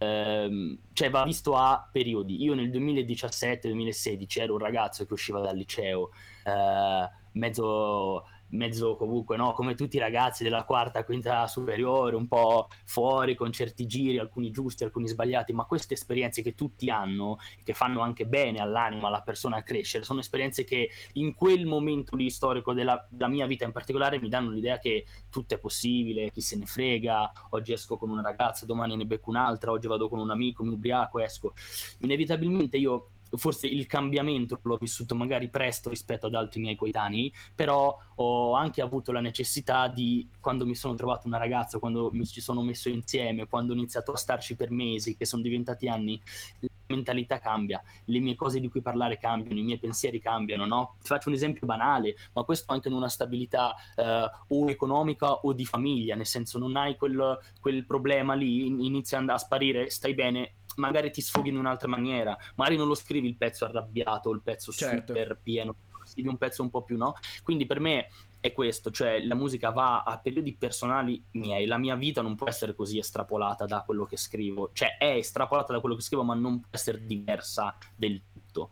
ehm, 0.00 0.78
cioè 0.92 1.10
va 1.10 1.24
visto 1.24 1.54
a 1.56 1.88
periodi. 1.90 2.42
Io 2.42 2.54
nel 2.54 2.70
2017-2016 2.70 4.40
ero 4.40 4.54
un 4.54 4.58
ragazzo 4.58 5.04
che 5.06 5.12
usciva 5.12 5.40
dal 5.40 5.56
liceo, 5.56 6.10
eh, 6.44 7.10
mezzo 7.32 8.24
mezzo 8.50 8.96
comunque, 8.96 9.36
no? 9.36 9.52
come 9.52 9.74
tutti 9.74 9.96
i 9.96 10.00
ragazzi 10.00 10.42
della 10.42 10.64
quarta, 10.64 11.04
quinta 11.04 11.46
superiore, 11.46 12.16
un 12.16 12.26
po' 12.26 12.68
fuori 12.84 13.34
con 13.34 13.52
certi 13.52 13.86
giri, 13.86 14.18
alcuni 14.18 14.50
giusti, 14.50 14.84
alcuni 14.84 15.08
sbagliati, 15.08 15.52
ma 15.52 15.64
queste 15.64 15.94
esperienze 15.94 16.42
che 16.42 16.54
tutti 16.54 16.90
hanno, 16.90 17.38
che 17.62 17.74
fanno 17.74 18.00
anche 18.00 18.26
bene 18.26 18.58
all'anima, 18.58 19.08
alla 19.08 19.22
persona 19.22 19.58
a 19.58 19.62
crescere, 19.62 20.04
sono 20.04 20.20
esperienze 20.20 20.64
che 20.64 20.90
in 21.14 21.34
quel 21.34 21.66
momento 21.66 22.16
lì 22.16 22.30
storico 22.30 22.72
della, 22.72 23.06
della 23.10 23.28
mia 23.28 23.46
vita 23.46 23.64
in 23.64 23.72
particolare 23.72 24.20
mi 24.20 24.28
danno 24.28 24.50
l'idea 24.50 24.78
che 24.78 25.06
tutto 25.30 25.54
è 25.54 25.58
possibile, 25.58 26.30
chi 26.30 26.40
se 26.40 26.56
ne 26.56 26.66
frega, 26.66 27.32
oggi 27.50 27.72
esco 27.72 27.96
con 27.96 28.10
una 28.10 28.22
ragazza, 28.22 28.66
domani 28.66 28.96
ne 28.96 29.06
becco 29.06 29.30
un'altra, 29.30 29.70
oggi 29.70 29.86
vado 29.86 30.08
con 30.08 30.18
un 30.18 30.30
amico, 30.30 30.64
mi 30.64 30.74
ubriaco, 30.74 31.20
esco. 31.20 31.54
Inevitabilmente 31.98 32.76
io 32.76 33.10
forse 33.36 33.66
il 33.66 33.86
cambiamento 33.86 34.58
l'ho 34.62 34.76
vissuto 34.76 35.14
magari 35.14 35.48
presto 35.48 35.88
rispetto 35.88 36.26
ad 36.26 36.34
altri 36.34 36.60
miei 36.60 36.76
coetanei, 36.76 37.32
però 37.54 37.96
ho 38.16 38.54
anche 38.54 38.82
avuto 38.82 39.12
la 39.12 39.20
necessità 39.20 39.88
di, 39.88 40.28
quando 40.40 40.66
mi 40.66 40.74
sono 40.74 40.94
trovato 40.94 41.26
una 41.26 41.38
ragazza, 41.38 41.78
quando 41.78 42.10
mi 42.12 42.26
ci 42.26 42.40
sono 42.40 42.62
messo 42.62 42.88
insieme, 42.88 43.46
quando 43.46 43.72
ho 43.72 43.76
iniziato 43.76 44.12
a 44.12 44.16
starci 44.16 44.56
per 44.56 44.70
mesi, 44.70 45.16
che 45.16 45.24
sono 45.24 45.42
diventati 45.42 45.88
anni, 45.88 46.20
la 46.60 46.68
mentalità 46.88 47.38
cambia, 47.38 47.82
le 48.06 48.18
mie 48.18 48.34
cose 48.34 48.60
di 48.60 48.68
cui 48.68 48.82
parlare 48.82 49.18
cambiano, 49.18 49.58
i 49.58 49.62
miei 49.62 49.78
pensieri 49.78 50.20
cambiano, 50.20 50.66
no? 50.66 50.96
Ti 51.00 51.06
faccio 51.06 51.28
un 51.28 51.34
esempio 51.34 51.66
banale, 51.66 52.16
ma 52.32 52.42
questo 52.42 52.72
anche 52.72 52.88
in 52.88 52.94
una 52.94 53.08
stabilità 53.08 53.74
eh, 53.96 54.30
o 54.48 54.68
economica 54.68 55.32
o 55.32 55.52
di 55.52 55.64
famiglia, 55.64 56.14
nel 56.14 56.26
senso 56.26 56.58
non 56.58 56.76
hai 56.76 56.96
quel, 56.96 57.38
quel 57.60 57.86
problema 57.86 58.34
lì, 58.34 58.66
inizia 58.66 59.18
a 59.20 59.38
sparire, 59.38 59.88
stai 59.90 60.14
bene, 60.14 60.54
magari 60.76 61.10
ti 61.10 61.20
sfoghi 61.20 61.48
in 61.48 61.56
un'altra 61.56 61.88
maniera, 61.88 62.36
magari 62.56 62.76
non 62.76 62.88
lo 62.88 62.94
scrivi 62.94 63.28
il 63.28 63.36
pezzo 63.36 63.64
arrabbiato, 63.64 64.30
il 64.30 64.42
pezzo 64.42 64.72
certo. 64.72 65.12
super 65.14 65.38
pieno, 65.42 65.74
scrivi 66.04 66.28
un 66.28 66.36
pezzo 66.36 66.62
un 66.62 66.70
po' 66.70 66.82
più 66.82 66.96
no. 66.96 67.14
Quindi 67.42 67.66
per 67.66 67.80
me 67.80 68.08
è 68.40 68.52
questo, 68.52 68.90
cioè 68.90 69.22
la 69.24 69.34
musica 69.34 69.70
va 69.70 70.02
a 70.02 70.18
periodi 70.18 70.56
personali 70.56 71.22
miei, 71.32 71.66
la 71.66 71.76
mia 71.76 71.94
vita 71.94 72.22
non 72.22 72.34
può 72.34 72.48
essere 72.48 72.74
così 72.74 72.98
estrapolata 72.98 73.66
da 73.66 73.82
quello 73.84 74.06
che 74.06 74.16
scrivo, 74.16 74.70
cioè 74.72 74.96
è 74.96 75.16
estrapolata 75.16 75.72
da 75.72 75.80
quello 75.80 75.94
che 75.94 76.02
scrivo 76.02 76.24
ma 76.24 76.34
non 76.34 76.60
può 76.60 76.70
essere 76.70 77.04
diversa 77.04 77.76
del 77.94 78.22
tutto. 78.32 78.70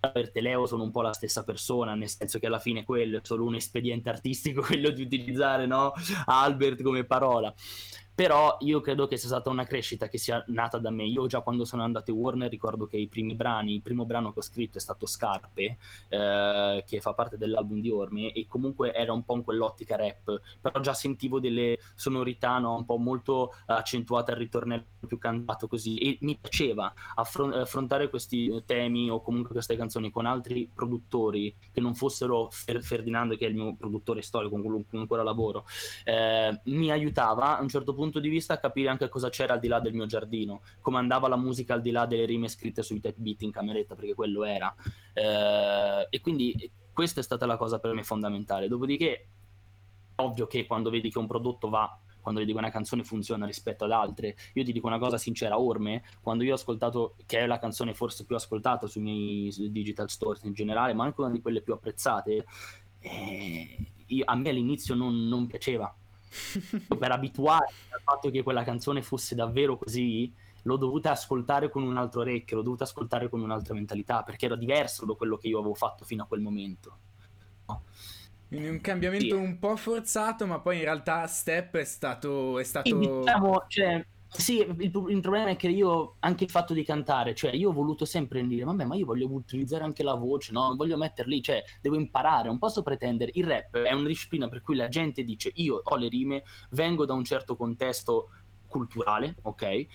Per 0.00 0.30
Teleo 0.30 0.64
sono 0.64 0.84
un 0.84 0.90
po' 0.90 1.02
la 1.02 1.12
stessa 1.12 1.44
persona, 1.44 1.94
nel 1.94 2.08
senso 2.08 2.38
che 2.38 2.46
alla 2.46 2.58
fine 2.58 2.84
quello 2.84 3.18
è 3.18 3.20
solo 3.22 3.44
un 3.44 3.56
espediente 3.56 4.08
artistico, 4.08 4.62
quello 4.66 4.90
di 4.90 5.02
utilizzare 5.02 5.66
no? 5.66 5.92
Albert 6.26 6.82
come 6.82 7.04
parola 7.04 7.52
però 8.20 8.58
io 8.60 8.82
credo 8.82 9.06
che 9.06 9.16
sia 9.16 9.30
stata 9.30 9.48
una 9.48 9.64
crescita 9.64 10.10
che 10.10 10.18
sia 10.18 10.44
nata 10.48 10.76
da 10.76 10.90
me. 10.90 11.04
Io 11.04 11.26
già 11.26 11.40
quando 11.40 11.64
sono 11.64 11.84
andato 11.84 12.10
in 12.10 12.18
Warner 12.18 12.50
ricordo 12.50 12.84
che 12.84 12.98
i 12.98 13.08
primi 13.08 13.34
brani, 13.34 13.72
il 13.72 13.80
primo 13.80 14.04
brano 14.04 14.30
che 14.30 14.40
ho 14.40 14.42
scritto 14.42 14.76
è 14.76 14.80
stato 14.82 15.06
Scarpe, 15.06 15.78
eh, 16.10 16.84
che 16.86 17.00
fa 17.00 17.14
parte 17.14 17.38
dell'album 17.38 17.80
di 17.80 17.90
Orme, 17.90 18.32
e 18.32 18.46
comunque 18.46 18.92
era 18.92 19.14
un 19.14 19.24
po' 19.24 19.36
in 19.36 19.42
quell'ottica 19.42 19.96
rap, 19.96 20.38
però 20.60 20.80
già 20.80 20.92
sentivo 20.92 21.40
delle 21.40 21.78
sonorità 21.94 22.58
no, 22.58 22.76
un 22.76 22.84
po' 22.84 22.98
molto 22.98 23.54
accentuate 23.64 24.32
al 24.32 24.36
ritornello 24.36 24.84
più 25.06 25.16
cantato 25.16 25.66
così, 25.66 25.96
e 25.96 26.18
mi 26.20 26.36
piaceva 26.38 26.92
affron- 27.14 27.54
affrontare 27.54 28.10
questi 28.10 28.52
temi 28.66 29.08
o 29.08 29.22
comunque 29.22 29.52
queste 29.52 29.76
canzoni 29.76 30.10
con 30.10 30.26
altri 30.26 30.68
produttori 30.70 31.56
che 31.72 31.80
non 31.80 31.94
fossero 31.94 32.50
Fer- 32.50 32.82
Ferdinando, 32.82 33.34
che 33.36 33.46
è 33.46 33.48
il 33.48 33.54
mio 33.54 33.74
produttore 33.76 34.20
storico 34.20 34.60
con 34.60 34.84
cui 34.86 34.98
ancora 34.98 35.22
lavoro, 35.22 35.64
eh, 36.04 36.60
mi 36.64 36.90
aiutava. 36.90 37.56
A 37.56 37.62
un 37.62 37.68
certo 37.68 37.94
punto 37.94 38.08
punto 38.10 38.20
di 38.20 38.28
vista 38.28 38.58
capire 38.58 38.88
anche 38.88 39.08
cosa 39.08 39.30
c'era 39.30 39.54
al 39.54 39.60
di 39.60 39.68
là 39.68 39.80
del 39.80 39.94
mio 39.94 40.06
giardino, 40.06 40.62
come 40.80 40.98
andava 40.98 41.28
la 41.28 41.36
musica 41.36 41.74
al 41.74 41.80
di 41.80 41.90
là 41.90 42.06
delle 42.06 42.24
rime 42.24 42.48
scritte 42.48 42.82
sui 42.82 43.00
type 43.00 43.18
beat 43.18 43.42
in 43.42 43.52
cameretta, 43.52 43.94
perché 43.94 44.14
quello 44.14 44.44
era. 44.44 44.74
Eh, 45.12 46.06
e 46.10 46.20
quindi 46.20 46.70
questa 46.92 47.20
è 47.20 47.22
stata 47.22 47.46
la 47.46 47.56
cosa 47.56 47.78
per 47.78 47.94
me 47.94 48.02
fondamentale. 48.02 48.68
Dopodiché, 48.68 49.28
ovvio 50.16 50.46
che 50.46 50.66
quando 50.66 50.90
vedi 50.90 51.10
che 51.10 51.18
un 51.18 51.26
prodotto 51.26 51.68
va 51.68 51.98
quando 52.20 52.40
vedi 52.40 52.52
che 52.52 52.58
una 52.58 52.70
canzone 52.70 53.02
funziona 53.02 53.46
rispetto 53.46 53.84
ad 53.84 53.92
altre. 53.92 54.36
Io 54.54 54.62
ti 54.62 54.72
dico 54.72 54.86
una 54.86 54.98
cosa 54.98 55.16
sincera, 55.16 55.58
Orme, 55.58 56.02
quando 56.20 56.44
io 56.44 56.52
ho 56.52 56.56
ascoltato, 56.56 57.16
che 57.24 57.38
è 57.38 57.46
la 57.46 57.58
canzone 57.58 57.94
forse 57.94 58.26
più 58.26 58.36
ascoltata 58.36 58.86
sui 58.86 59.00
miei 59.00 59.70
digital 59.70 60.10
stores 60.10 60.42
in 60.42 60.52
generale, 60.52 60.92
ma 60.92 61.04
anche 61.04 61.20
una 61.22 61.30
di 61.30 61.40
quelle 61.40 61.62
più 61.62 61.72
apprezzate, 61.72 62.44
eh, 62.98 63.92
io, 64.06 64.24
a 64.26 64.34
me 64.34 64.50
all'inizio 64.50 64.94
non, 64.94 65.28
non 65.28 65.46
piaceva 65.46 65.94
per 66.98 67.10
abituarmi 67.10 67.74
al 67.90 68.00
fatto 68.02 68.30
che 68.30 68.42
quella 68.42 68.64
canzone 68.64 69.02
fosse 69.02 69.34
davvero 69.34 69.76
così, 69.76 70.32
l'ho 70.62 70.76
dovuta 70.76 71.10
ascoltare 71.10 71.70
con 71.70 71.82
un 71.82 71.96
altro 71.96 72.20
orecchio, 72.20 72.56
l'ho 72.56 72.62
dovuta 72.62 72.84
ascoltare 72.84 73.28
con 73.28 73.40
un'altra 73.40 73.74
mentalità, 73.74 74.22
perché 74.22 74.46
era 74.46 74.56
diverso 74.56 75.04
da 75.06 75.14
quello 75.14 75.36
che 75.36 75.48
io 75.48 75.58
avevo 75.58 75.74
fatto 75.74 76.04
fino 76.04 76.22
a 76.22 76.26
quel 76.26 76.40
momento. 76.40 76.98
No. 77.66 77.82
Quindi 78.48 78.68
un 78.68 78.80
cambiamento 78.80 79.36
sì. 79.36 79.40
un 79.40 79.58
po' 79.58 79.76
forzato, 79.76 80.46
ma 80.46 80.58
poi 80.58 80.78
in 80.78 80.82
realtà 80.82 81.26
Step 81.26 81.76
è 81.76 81.84
stato... 81.84 82.58
È 82.58 82.64
stato... 82.64 82.88
Sì, 82.88 82.98
diciamo, 82.98 83.64
cioè, 83.68 84.04
sì, 84.32 84.58
il, 84.58 84.90
il, 85.08 85.20
problema 85.20 85.50
è 85.50 85.56
che 85.56 85.68
io, 85.68 86.16
anche 86.20 86.44
il 86.44 86.50
fatto 86.50 86.72
di 86.72 86.84
cantare, 86.84 87.34
cioè 87.34 87.52
io 87.52 87.70
ho 87.70 87.72
voluto 87.72 88.04
sempre 88.04 88.46
dire, 88.46 88.64
vabbè, 88.64 88.84
ma 88.84 88.94
io 88.94 89.04
voglio 89.04 89.28
utilizzare 89.30 89.82
anche 89.82 90.04
la 90.04 90.14
voce, 90.14 90.52
no? 90.52 90.74
Voglio 90.76 90.96
metterli, 90.96 91.42
cioè, 91.42 91.62
devo 91.80 91.96
imparare, 91.96 92.46
non 92.46 92.58
posso 92.58 92.82
pretendere. 92.82 93.32
Il 93.34 93.46
rap 93.46 93.76
è 93.78 93.92
una 93.92 94.06
disciplina 94.06 94.48
per 94.48 94.62
cui 94.62 94.76
la 94.76 94.88
gente 94.88 95.24
dice, 95.24 95.50
io 95.54 95.80
ho 95.82 95.96
le 95.96 96.08
rime, 96.08 96.44
vengo 96.70 97.04
da 97.04 97.12
un 97.12 97.24
certo 97.24 97.56
contesto 97.56 98.28
culturale, 98.68 99.34
ok? 99.42 99.86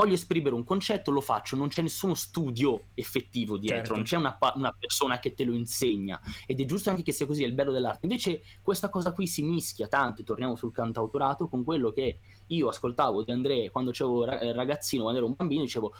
Voglio 0.00 0.14
esprimere 0.14 0.54
un 0.54 0.64
concetto, 0.64 1.10
lo 1.10 1.20
faccio, 1.20 1.56
non 1.56 1.68
c'è 1.68 1.82
nessuno 1.82 2.14
studio 2.14 2.86
effettivo 2.94 3.58
dietro, 3.58 3.78
certo. 3.78 3.94
non 3.94 4.04
c'è 4.04 4.16
una, 4.16 4.38
una, 4.54 4.72
persona 4.72 5.18
che 5.18 5.34
te 5.34 5.44
lo 5.44 5.52
insegna 5.52 6.18
ed 6.46 6.58
è 6.58 6.64
giusto 6.64 6.88
anche 6.88 7.02
che 7.02 7.12
sia 7.12 7.26
così, 7.26 7.44
è 7.44 7.46
il 7.46 7.52
bello 7.52 7.70
dell'arte. 7.70 8.06
Invece 8.06 8.42
questa 8.62 8.88
cosa 8.88 9.12
qui 9.12 9.26
si 9.26 9.42
mischia 9.42 9.88
tanto, 9.88 10.22
torniamo 10.22 10.56
sul 10.56 10.72
cantautorato, 10.72 11.48
con 11.48 11.64
quello 11.64 11.92
che 11.92 12.18
io 12.46 12.68
ascoltavo 12.68 13.22
di 13.24 13.30
Andrea 13.30 13.70
quando 13.70 13.92
ero 13.92 14.24
ragazzino, 14.24 15.02
quando 15.02 15.20
ero 15.20 15.28
un 15.28 15.34
bambino, 15.36 15.62
dicevo 15.62 15.92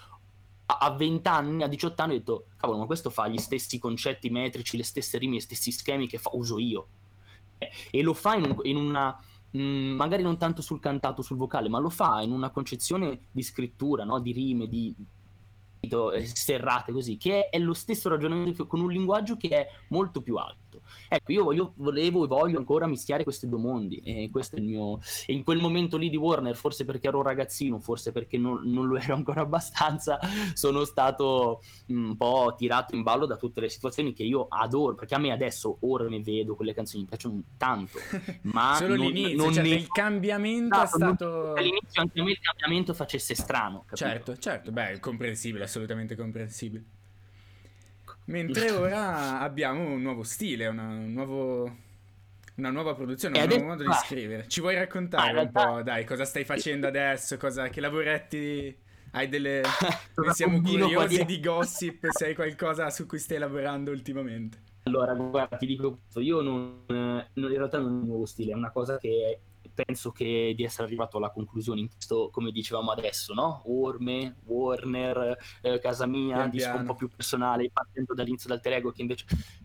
a 0.65 0.91
20 0.93 1.29
anni, 1.29 1.63
a 1.63 1.67
18 1.67 2.03
anni 2.03 2.15
ho 2.15 2.19
detto, 2.19 2.47
cavolo, 2.57 2.79
ma 2.79 2.87
questo 2.87 3.11
fa 3.11 3.29
gli 3.29 3.39
stessi 3.39 3.79
concetti 3.79 4.31
metrici, 4.31 4.77
le 4.79 4.85
stesse 4.85 5.19
rime, 5.19 5.37
gli 5.37 5.41
stessi 5.41 5.73
schemi 5.73 6.07
che 6.07 6.17
fa, 6.17 6.31
uso 6.33 6.59
io. 6.59 6.87
E 7.91 8.01
lo 8.01 8.15
fa 8.15 8.37
in, 8.37 8.45
un, 8.45 8.59
in 8.63 8.77
una 8.77 9.15
Mm, 9.57 9.97
magari 9.97 10.23
non 10.23 10.39
tanto 10.39 10.63
sul 10.63 10.79
cantato, 10.79 11.23
sul 11.23 11.37
vocale, 11.37 11.69
ma 11.69 11.79
lo 11.79 11.91
fa 11.91 12.23
in 12.23 12.31
una 12.31 12.51
concezione 12.51 13.27
di 13.33 13.43
scrittura, 13.43 14.05
no? 14.05 14.21
di 14.21 14.33
rime, 14.33 14.69
di 14.69 14.95
serrate 16.23 16.93
così, 16.93 17.17
che 17.17 17.49
è 17.49 17.59
lo 17.59 17.75
stesso 17.75 18.09
ragionamento 18.09 18.67
con 18.67 18.81
un 18.81 18.91
linguaggio 18.91 19.37
che 19.37 19.49
è 19.49 19.67
molto 19.89 20.21
più 20.21 20.37
alto. 20.37 20.70
Ecco, 21.09 21.33
io 21.33 21.45
voglio, 21.45 21.73
volevo 21.77 22.25
e 22.25 22.27
voglio 22.27 22.59
ancora 22.59 22.87
mischiare 22.87 23.25
questi 23.25 23.49
due 23.49 23.59
mondi 23.59 23.99
e 23.99 24.29
questo 24.31 24.57
è 24.57 24.59
il 24.59 24.65
mio... 24.65 25.01
E 25.27 25.33
in 25.33 25.43
quel 25.43 25.59
momento 25.59 25.97
lì 25.97 26.09
di 26.09 26.17
Warner, 26.17 26.57
forse 26.57 26.85
perché 26.85 27.09
ero 27.09 27.23
ragazzino, 27.23 27.79
forse 27.81 28.13
perché 28.13 28.39
non, 28.39 28.61
non 28.65 28.87
lo 28.87 28.97
ero 28.99 29.15
ancora 29.15 29.41
abbastanza, 29.43 30.19
sono 30.55 30.85
stato 30.85 31.63
un 31.89 32.17
po' 32.17 32.55
tirato 32.57 32.95
in 32.95 33.03
ballo 33.03 33.27
da 33.27 33.37
tutte 33.37 33.61
le 33.61 33.69
situazioni 33.69 34.13
che 34.13 34.23
io 34.23 34.47
adoro, 34.49 34.95
perché 34.95 35.15
a 35.15 35.19
me 35.19 35.33
adesso, 35.33 35.79
ora 35.81 36.09
ne 36.09 36.21
vedo, 36.21 36.55
quelle 36.55 36.75
canzoni 36.75 37.03
mi 37.03 37.09
piacciono 37.09 37.43
tanto, 37.57 37.99
ma... 38.43 38.75
Solo 38.75 38.97
non, 38.97 39.07
l'inizio, 39.07 39.37
non 39.37 39.53
cioè 39.53 39.63
ne... 39.63 39.69
il 39.71 39.89
cambiamento 39.89 40.77
no, 40.77 40.83
è 40.83 40.87
stato... 40.87 41.53
All'inizio 41.55 42.01
anche 42.01 42.21
a 42.21 42.25
me 42.25 42.31
il 42.31 42.41
cambiamento 42.41 42.95
facesse 42.95 43.35
strano, 43.35 43.85
capito? 43.87 43.97
Certo, 43.97 44.39
certo, 44.39 44.73
beh, 44.73 44.93
è 44.93 45.01
comprensibile, 45.01 45.65
assolutamente 45.65 46.17
comprensibile. 46.17 46.85
Mentre 48.27 48.71
ora 48.73 49.41
abbiamo 49.41 49.85
un 49.85 50.03
nuovo 50.03 50.23
stile, 50.23 50.67
una, 50.67 50.89
un 50.89 51.13
nuovo, 51.13 51.77
una 52.57 52.71
nuova 52.71 52.95
produzione, 52.95 53.41
un 53.41 53.49
nuovo 53.49 53.65
modo 53.65 53.83
di 53.85 53.93
scrivere. 54.05 54.49
Ci 54.49 54.61
vuoi 54.61 54.75
raccontare 54.75 55.39
ah, 55.39 55.43
un 55.43 55.51
po', 55.51 55.83
dai, 55.83 56.05
cosa 56.05 56.25
stai 56.25 56.45
facendo 56.45 56.87
adesso? 56.87 57.37
Cosa, 57.37 57.69
che 57.69 57.81
lavoretti 57.81 58.77
hai 59.13 59.29
delle... 59.29 59.63
Siamo 60.33 60.61
curiosi 60.61 61.25
di 61.25 61.41
gossip, 61.41 62.09
se 62.11 62.27
hai 62.27 62.35
qualcosa 62.35 62.91
su 62.91 63.07
cui 63.07 63.19
stai 63.19 63.39
lavorando 63.39 63.91
ultimamente. 63.91 64.69
Allora, 64.85 65.13
guarda, 65.15 65.57
ti 65.57 65.67
dico 65.67 65.99
questo, 65.99 66.21
io 66.21 66.41
non, 66.41 66.85
non, 66.87 67.27
in 67.35 67.49
realtà 67.49 67.79
non 67.79 67.89
è 67.89 67.93
un 67.93 68.07
nuovo 68.07 68.27
stile, 68.27 68.53
è 68.53 68.55
una 68.55 68.71
cosa 68.71 68.99
che 68.99 69.41
penso 69.73 70.11
che 70.11 70.53
di 70.57 70.65
essere 70.65 70.87
arrivato 70.87 71.17
alla 71.17 71.31
conclusione 71.31 71.81
in 71.81 71.89
questo, 71.91 72.31
come 72.31 72.51
dicevamo 72.51 72.91
adesso, 72.91 73.35
no? 73.35 73.63
Orme, 73.67 74.37
Warner, 74.45 75.37
eh, 75.63 75.79
casa 75.79 76.07
mia, 76.07 76.37
pian 76.37 76.51
disco 76.51 76.77
un 76.77 76.85
po' 76.85 76.95
più 76.95 77.09
personale, 77.09 77.71
partendo 77.73 78.15
dall'inizio 78.15 78.49
dell'alter 78.49 78.73
ego, 78.75 78.91
che 78.93 79.03
invece 79.03 79.25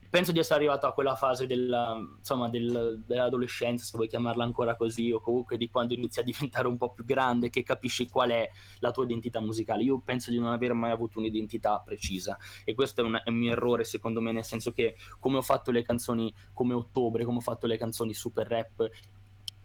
penso 0.09 0.31
di 0.31 0.39
essere 0.39 0.55
arrivato 0.55 0.87
a 0.87 0.93
quella 0.93 1.15
fase 1.15 1.47
della, 1.47 1.97
insomma, 2.17 2.49
del, 2.49 3.03
dell'adolescenza, 3.05 3.83
se 3.83 3.91
vuoi 3.95 4.07
chiamarla 4.07 4.43
ancora 4.43 4.75
così, 4.75 5.11
o 5.11 5.19
comunque 5.19 5.57
di 5.57 5.69
quando 5.69 5.93
inizi 5.93 6.19
a 6.19 6.23
diventare 6.23 6.67
un 6.67 6.77
po' 6.77 6.91
più 6.91 7.03
grande, 7.03 7.49
che 7.49 7.63
capisci 7.63 8.07
qual 8.07 8.29
è 8.29 8.49
la 8.79 8.91
tua 8.91 9.03
identità 9.03 9.41
musicale. 9.41 9.83
Io 9.83 9.99
penso 9.99 10.31
di 10.31 10.39
non 10.39 10.51
aver 10.51 10.73
mai 10.73 10.91
avuto 10.91 11.19
un'identità 11.19 11.81
precisa 11.83 12.37
e 12.63 12.73
questo 12.73 13.01
è 13.01 13.03
un, 13.03 13.19
è 13.23 13.29
un 13.29 13.35
mio 13.35 13.51
errore 13.51 13.83
secondo 13.83 14.21
me, 14.21 14.31
nel 14.31 14.43
senso 14.43 14.71
che 14.71 14.95
come 15.19 15.37
ho 15.37 15.41
fatto 15.41 15.71
le 15.71 15.83
canzoni 15.83 16.33
come 16.53 16.73
Ottobre, 16.73 17.25
come 17.25 17.37
ho 17.37 17.41
fatto 17.41 17.67
le 17.67 17.77
canzoni 17.77 18.13
super 18.13 18.47
rap, 18.47 18.89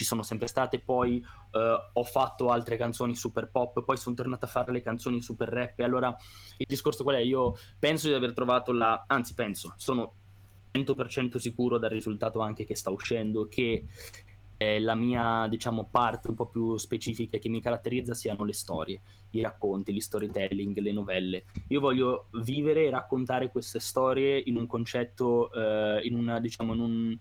ci 0.01 0.07
sono 0.07 0.23
sempre 0.23 0.47
state, 0.47 0.81
poi 0.81 1.23
uh, 1.53 1.59
ho 1.93 2.05
fatto 2.05 2.49
altre 2.49 2.79
canzoni 2.79 3.15
super 3.15 3.51
pop, 3.51 3.85
poi 3.85 3.99
sono 3.99 4.15
tornato 4.15 4.47
a 4.47 4.49
fare 4.49 4.73
le 4.73 4.81
canzoni 4.81 5.21
super 5.21 5.47
rap 5.51 5.79
e 5.79 5.85
allora 5.85 6.17
il 6.57 6.65
discorso 6.67 7.03
qual 7.03 7.17
è? 7.17 7.19
Io 7.19 7.55
penso 7.79 8.09
di 8.09 8.15
aver 8.15 8.33
trovato 8.33 8.73
la, 8.73 9.05
anzi 9.07 9.35
penso, 9.35 9.75
sono 9.77 10.15
100% 10.73 11.37
sicuro 11.37 11.77
dal 11.77 11.91
risultato 11.91 12.41
anche 12.41 12.65
che 12.65 12.75
sta 12.75 12.89
uscendo 12.89 13.47
che 13.47 13.85
eh, 14.57 14.81
la 14.81 14.95
mia 14.95 15.47
diciamo 15.51 15.89
parte 15.91 16.29
un 16.29 16.35
po' 16.35 16.47
più 16.47 16.79
specifica 16.79 17.37
che 17.37 17.51
mi 17.51 17.61
caratterizza 17.61 18.15
siano 18.15 18.45
le 18.45 18.55
storie, 18.55 19.03
i 19.33 19.43
racconti, 19.43 19.93
gli 19.93 20.01
storytelling, 20.01 20.79
le 20.79 20.93
novelle. 20.93 21.45
Io 21.69 21.81
voglio 21.81 22.29
vivere 22.43 22.87
e 22.87 22.91
raccontare 22.91 23.51
queste 23.51 23.81
storie 23.81 24.43
in 24.47 24.57
un 24.57 24.67
concetto, 24.67 25.53
eh, 25.53 26.01
in 26.05 26.15
una 26.15 26.41
diciamo 26.41 26.73
in 26.73 26.81
un 26.81 27.19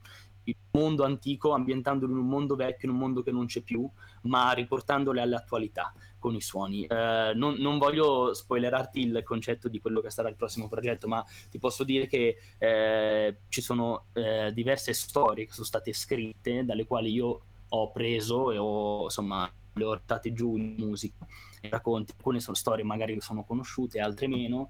il 0.50 0.56
mondo 0.72 1.04
antico, 1.04 1.54
ambientandolo 1.54 2.12
in 2.12 2.20
un 2.20 2.28
mondo 2.28 2.56
vecchio, 2.56 2.90
in 2.90 2.96
un 2.96 3.00
mondo 3.00 3.22
che 3.22 3.32
non 3.32 3.46
c'è 3.46 3.62
più, 3.62 3.90
ma 4.24 4.52
riportandole 4.52 5.22
all'attualità 5.22 5.94
con 6.18 6.36
i 6.36 6.42
suoni. 6.42 6.86
Eh, 6.86 7.32
non, 7.36 7.56
non, 7.56 7.78
voglio 7.78 8.34
spoilerarti 8.34 9.00
il 9.00 9.22
concetto 9.24 9.68
di 9.70 9.80
quello 9.80 10.02
che 10.02 10.10
sarà 10.10 10.30
il 10.30 10.36
prossimo 10.36 10.68
progetto, 10.68 11.08
ma 11.08 11.26
ti 11.50 11.60
posso 11.60 11.84
dire 11.84 12.08
che 12.08 12.38
eh, 12.58 13.38
ci 13.48 13.62
sono 13.62 14.06
eh, 14.14 14.52
diverse 14.54 14.94
storie 14.94 15.46
che 15.46 15.54
sono 15.54 15.66
state 15.66 15.94
scritte, 15.94 16.66
dalle 16.66 16.86
quali 16.86 17.12
io 17.12 17.42
ho 17.70 17.92
preso 17.92 18.52
e 18.52 18.58
ho, 18.58 19.04
insomma, 19.04 19.50
le 19.74 19.84
ho 19.84 19.90
portate 19.90 20.34
giù 20.34 20.56
in 20.58 20.76
musica 20.78 21.26
racconti. 21.62 22.14
Alcune 22.16 22.40
sono 22.40 22.56
storie 22.56 22.84
magari 22.84 23.14
che 23.14 23.22
sono 23.22 23.44
conosciute, 23.44 24.00
altre 24.00 24.28
meno, 24.28 24.70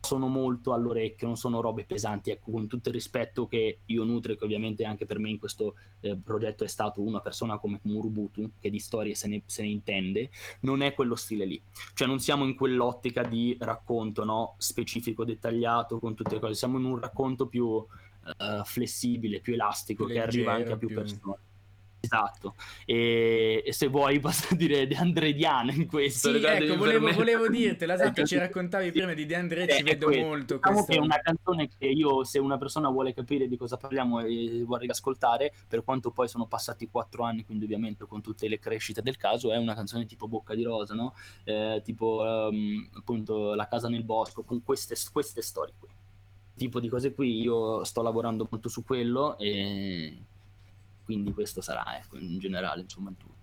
sono 0.00 0.28
molto 0.28 0.72
all'orecchio, 0.72 1.26
non 1.26 1.36
sono 1.36 1.60
robe 1.60 1.84
pesanti, 1.84 2.30
ecco, 2.30 2.50
con 2.50 2.66
tutto 2.66 2.88
il 2.88 2.94
rispetto 2.94 3.46
che 3.46 3.80
io 3.86 4.04
nutro, 4.04 4.34
che 4.34 4.44
ovviamente 4.44 4.84
anche 4.84 5.06
per 5.06 5.18
me 5.18 5.30
in 5.30 5.38
questo 5.38 5.74
eh, 6.00 6.16
progetto 6.16 6.64
è 6.64 6.68
stato 6.68 7.02
una 7.02 7.20
persona 7.20 7.58
come 7.58 7.80
Murubutu, 7.82 8.52
che 8.58 8.70
di 8.70 8.78
storie 8.78 9.14
se 9.14 9.28
ne, 9.28 9.42
se 9.46 9.62
ne, 9.62 9.68
intende, 9.68 10.30
non 10.60 10.82
è 10.82 10.94
quello 10.94 11.14
stile 11.14 11.44
lì. 11.44 11.60
Cioè 11.94 12.08
non 12.08 12.18
siamo 12.18 12.44
in 12.44 12.54
quell'ottica 12.54 13.22
di 13.22 13.56
racconto 13.60 14.24
no? 14.24 14.54
specifico, 14.58 15.24
dettagliato, 15.24 15.98
con 15.98 16.14
tutte 16.14 16.34
le 16.34 16.40
cose, 16.40 16.54
siamo 16.54 16.78
in 16.78 16.84
un 16.84 16.98
racconto 16.98 17.46
più 17.46 17.66
uh, 17.66 17.86
flessibile, 18.64 19.40
più 19.40 19.52
elastico, 19.52 20.06
più 20.06 20.14
leggero, 20.14 20.30
che 20.30 20.36
arriva 20.38 20.52
anche 20.52 20.72
a 20.72 20.76
più, 20.76 20.88
più... 20.88 20.96
persone. 20.96 21.38
Esatto, 22.02 22.54
e, 22.86 23.62
e, 23.64 23.72
se 23.72 23.88
vuoi 23.88 24.18
posso 24.20 24.54
dire 24.54 24.86
De 24.86 24.96
Andre 24.96 25.34
Diana 25.34 25.72
in 25.72 25.86
questo. 25.86 26.32
Sì, 26.32 26.42
ecco, 26.42 26.76
volevo, 26.76 27.12
volevo 27.12 27.48
dirtelo, 27.48 27.92
esatto, 27.94 28.24
ci 28.24 28.38
raccontavi 28.38 28.90
prima 28.90 29.12
di 29.12 29.26
De 29.26 29.36
Andre, 29.36 29.68
ci 29.68 29.82
vedo 29.82 30.06
questo. 30.06 30.26
molto 30.26 30.54
diciamo 30.54 30.74
questo. 30.84 30.92
che 30.92 30.98
è 30.98 31.00
una 31.00 31.20
canzone 31.20 31.68
che 31.68 31.86
io, 31.86 32.24
se 32.24 32.38
una 32.38 32.56
persona 32.56 32.88
vuole 32.88 33.12
capire 33.12 33.46
di 33.46 33.56
cosa 33.56 33.76
parliamo 33.76 34.20
e 34.20 34.62
vuole 34.64 34.86
ascoltare, 34.86 35.52
per 35.68 35.84
quanto 35.84 36.10
poi 36.10 36.26
sono 36.26 36.46
passati 36.46 36.88
quattro 36.90 37.24
anni, 37.24 37.44
quindi 37.44 37.64
ovviamente 37.64 38.06
con 38.06 38.22
tutte 38.22 38.48
le 38.48 38.58
crescite 38.58 39.02
del 39.02 39.16
caso, 39.16 39.52
è 39.52 39.56
una 39.56 39.74
canzone 39.74 40.06
tipo 40.06 40.26
Bocca 40.26 40.54
di 40.54 40.62
Rosa, 40.62 40.94
no? 40.94 41.14
Eh, 41.44 41.82
tipo 41.84 42.48
um, 42.50 42.88
appunto 42.94 43.54
La 43.54 43.68
casa 43.68 43.88
nel 43.88 44.04
bosco, 44.04 44.42
con 44.42 44.62
queste, 44.62 44.96
queste 45.12 45.42
storie 45.42 45.74
qui. 45.78 45.88
Tipo 46.56 46.80
di 46.80 46.88
cose 46.88 47.14
qui, 47.14 47.40
io 47.40 47.84
sto 47.84 48.02
lavorando 48.02 48.46
molto 48.50 48.68
su 48.68 48.84
quello 48.84 49.38
e 49.38 50.18
quindi 51.10 51.32
questo 51.32 51.60
sarà 51.60 51.98
ecco, 51.98 52.16
in 52.18 52.38
generale 52.38 52.82
insomma 52.82 53.10
tutto. 53.18 53.34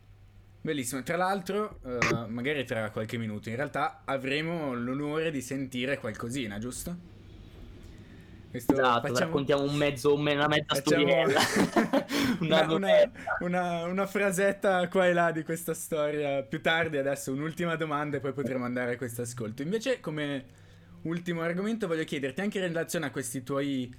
Bellissimo, 0.62 1.04
tra 1.04 1.18
l'altro, 1.18 1.80
uh, 1.84 2.30
magari 2.30 2.64
tra 2.64 2.90
qualche 2.92 3.18
minuto, 3.18 3.50
in 3.50 3.58
realtà 3.58 4.04
avremo 4.06 4.74
l'onore 4.74 5.32
di 5.32 5.42
sentire 5.42 6.00
qualcosina, 6.00 6.60
giusto? 6.60 6.96
Questo 8.50 8.72
esatto, 8.72 9.08
facciamo... 9.08 9.20
raccontiamo 9.20 9.64
un 9.64 9.76
mezzo, 9.76 10.14
una 10.14 10.48
mezza 10.48 10.76
facciamo... 10.76 11.04
storiella. 11.04 11.42
una, 12.40 12.74
una, 12.74 13.12
una, 13.40 13.84
una, 13.84 14.06
frasetta 14.06 14.88
qua 14.88 15.08
e 15.08 15.14
là 15.14 15.32
di 15.32 15.44
questa 15.44 15.74
storia. 15.74 16.42
Più 16.44 16.62
tardi, 16.62 16.96
adesso 16.96 17.34
un'ultima 17.34 17.76
domanda 17.76 18.18
e 18.18 18.20
poi 18.22 18.32
potremo 18.32 18.64
andare 18.64 18.94
a 18.94 18.98
questo 18.98 19.24
ascolto. 19.24 19.62
Invece, 19.62 20.00
come 20.00 20.46
ultimo 21.02 21.42
argomento, 21.42 21.88
voglio 21.88 22.06
chiederti 22.06 22.40
anche 22.40 22.60
in 22.60 22.68
relazione 22.68 23.08
a 23.08 23.12
questi 23.12 23.44
tuoi 23.44 23.94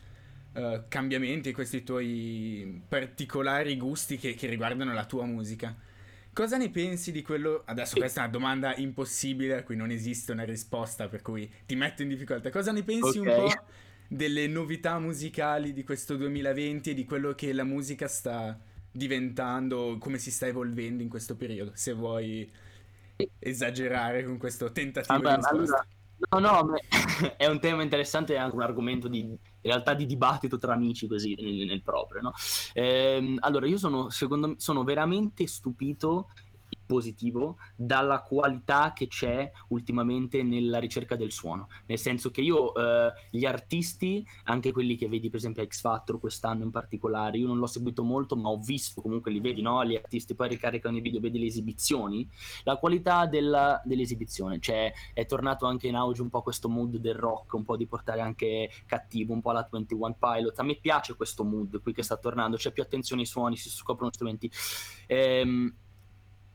uh, 0.55 0.85
cambiamenti, 0.89 1.53
questi 1.53 1.83
tuoi 1.83 2.83
particolari 2.89 3.77
gusti 3.77 4.17
che, 4.19 4.35
che, 4.35 4.47
riguardano 4.47 4.93
la 4.93 5.05
tua 5.05 5.25
musica. 5.25 5.75
Cosa 6.33 6.57
ne 6.57 6.71
pensi 6.71 7.11
di 7.11 7.23
quello? 7.23 7.63
Adesso 7.65 7.97
questa 7.97 8.21
è 8.21 8.23
una 8.25 8.33
domanda 8.33 8.77
impossibile 8.77 9.57
a 9.57 9.63
cui 9.63 9.77
non 9.77 9.91
esiste 9.91 10.33
una 10.33 10.45
risposta, 10.45 11.09
per 11.09 11.23
cui 11.23 11.51
ti 11.67 11.75
metto 11.75 12.03
in 12.03 12.09
difficoltà. 12.09 12.51
Cosa 12.51 12.71
ne 12.71 12.83
pensi 12.83 13.19
okay. 13.19 13.35
un 13.35 13.49
po' 13.49 13.65
delle 14.09 14.47
novità 14.47 14.99
musicali 14.99 15.73
di 15.73 15.85
questo 15.85 16.17
2020 16.17 16.91
e 16.91 16.95
di 16.95 17.05
quello 17.05 17.35
che 17.35 17.53
la 17.53 17.65
musica 17.65 18.07
sta 18.09 18.59
diventando, 18.91 19.97
come 19.99 20.19
si 20.19 20.31
sta 20.31 20.47
evolvendo 20.47 21.03
in 21.03 21.09
questo 21.09 21.37
periodo, 21.37 21.73
se 21.75 21.93
vuoi 21.93 22.51
esagerare 23.39 24.25
con 24.25 24.39
questo 24.39 24.71
tentativo 24.73 25.21
Vabbè, 25.21 25.29
di 25.29 25.37
risposta. 25.37 25.77
Allora, 25.77 25.87
no, 26.31 26.39
no, 26.39 26.75
è 27.37 27.47
un 27.47 27.61
tema 27.61 27.83
interessante 27.83 28.35
e 28.35 28.37
anche 28.37 28.57
un 28.57 28.63
argomento 28.63 29.09
di, 29.09 29.21
in 29.21 29.39
realtà 29.61 29.95
di 29.95 30.07
dibattito 30.07 30.59
tra 30.59 30.73
amici 30.73 31.07
così 31.07 31.35
nel, 31.39 31.67
nel 31.67 31.83
proprio, 31.83 32.23
no? 32.23 32.33
ehm, 32.75 33.39
allora, 33.41 33.67
io 33.67 33.79
sono, 33.79 34.11
secondo 34.11 34.55
sono 34.59 34.85
veramente 34.85 35.47
stupito 35.47 36.29
positivo 36.89 37.59
dalla 37.77 38.23
qualità 38.23 38.95
che 38.95 39.09
c'è 39.09 39.53
ultimamente 39.69 40.43
nella 40.43 40.79
ricerca 40.79 41.17
del 41.17 41.31
suono. 41.31 41.69
Nel 41.85 41.99
senso 41.99 42.31
che 42.31 42.41
io, 42.41 42.75
eh, 42.75 43.13
gli 43.31 43.45
artisti, 43.45 44.27
anche 44.45 44.73
quelli 44.73 44.97
che 44.97 45.07
vedi 45.07 45.29
per 45.29 45.39
esempio 45.39 45.63
a 45.63 45.67
X 45.67 45.83
Factor 45.83 46.19
quest'anno 46.19 46.65
in 46.65 46.71
particolare, 46.71 47.37
io 47.37 47.47
non 47.47 47.59
l'ho 47.59 47.67
seguito 47.67 48.03
molto, 48.03 48.37
ma 48.37 48.49
ho 48.49 48.57
visto 48.57 49.03
comunque 49.03 49.31
li 49.31 49.41
vedi, 49.41 49.61
no? 49.61 49.85
Gli 49.85 49.97
artisti 49.97 50.35
poi 50.35 50.49
ricaricano 50.49 50.97
i 50.97 51.03
video, 51.03 51.21
vedi 51.21 51.39
le 51.39 51.47
esibizioni, 51.47 52.27
la 52.65 52.77
qualità 52.77 53.27
della, 53.27 53.81
dell'esibizione, 53.85 54.59
cioè 54.59 54.91
è 55.13 55.27
tornato 55.27 55.67
anche 55.67 55.89
in 55.89 55.95
auge 55.95 56.23
un 56.23 56.31
po' 56.31 56.41
questo 56.41 56.71
mood 56.71 56.97
del 56.97 57.15
rock, 57.15 57.53
un 57.53 57.65
po' 57.65 57.77
di 57.77 57.87
portare 57.87 58.23
anche 58.23 58.71
cattivo, 58.87 59.35
un 59.35 59.43
po' 59.43 59.53
la 59.53 59.69
21 59.71 60.17
Pilot. 60.19 60.59
A 60.59 60.63
me 60.63 60.77
piace 60.77 61.15
questo 61.15 61.45
mood 61.45 61.83
qui 61.83 61.93
che 61.93 62.03
sta 62.03 62.17
tornando, 62.17 62.57
c'è 62.57 62.73
più 62.73 62.83
attenzione 62.83 63.21
ai 63.23 63.27
suoni, 63.27 63.57
si 63.57 63.69
scoprono 63.69 64.11
strumenti. 64.11 64.51
Ehm, 65.07 65.75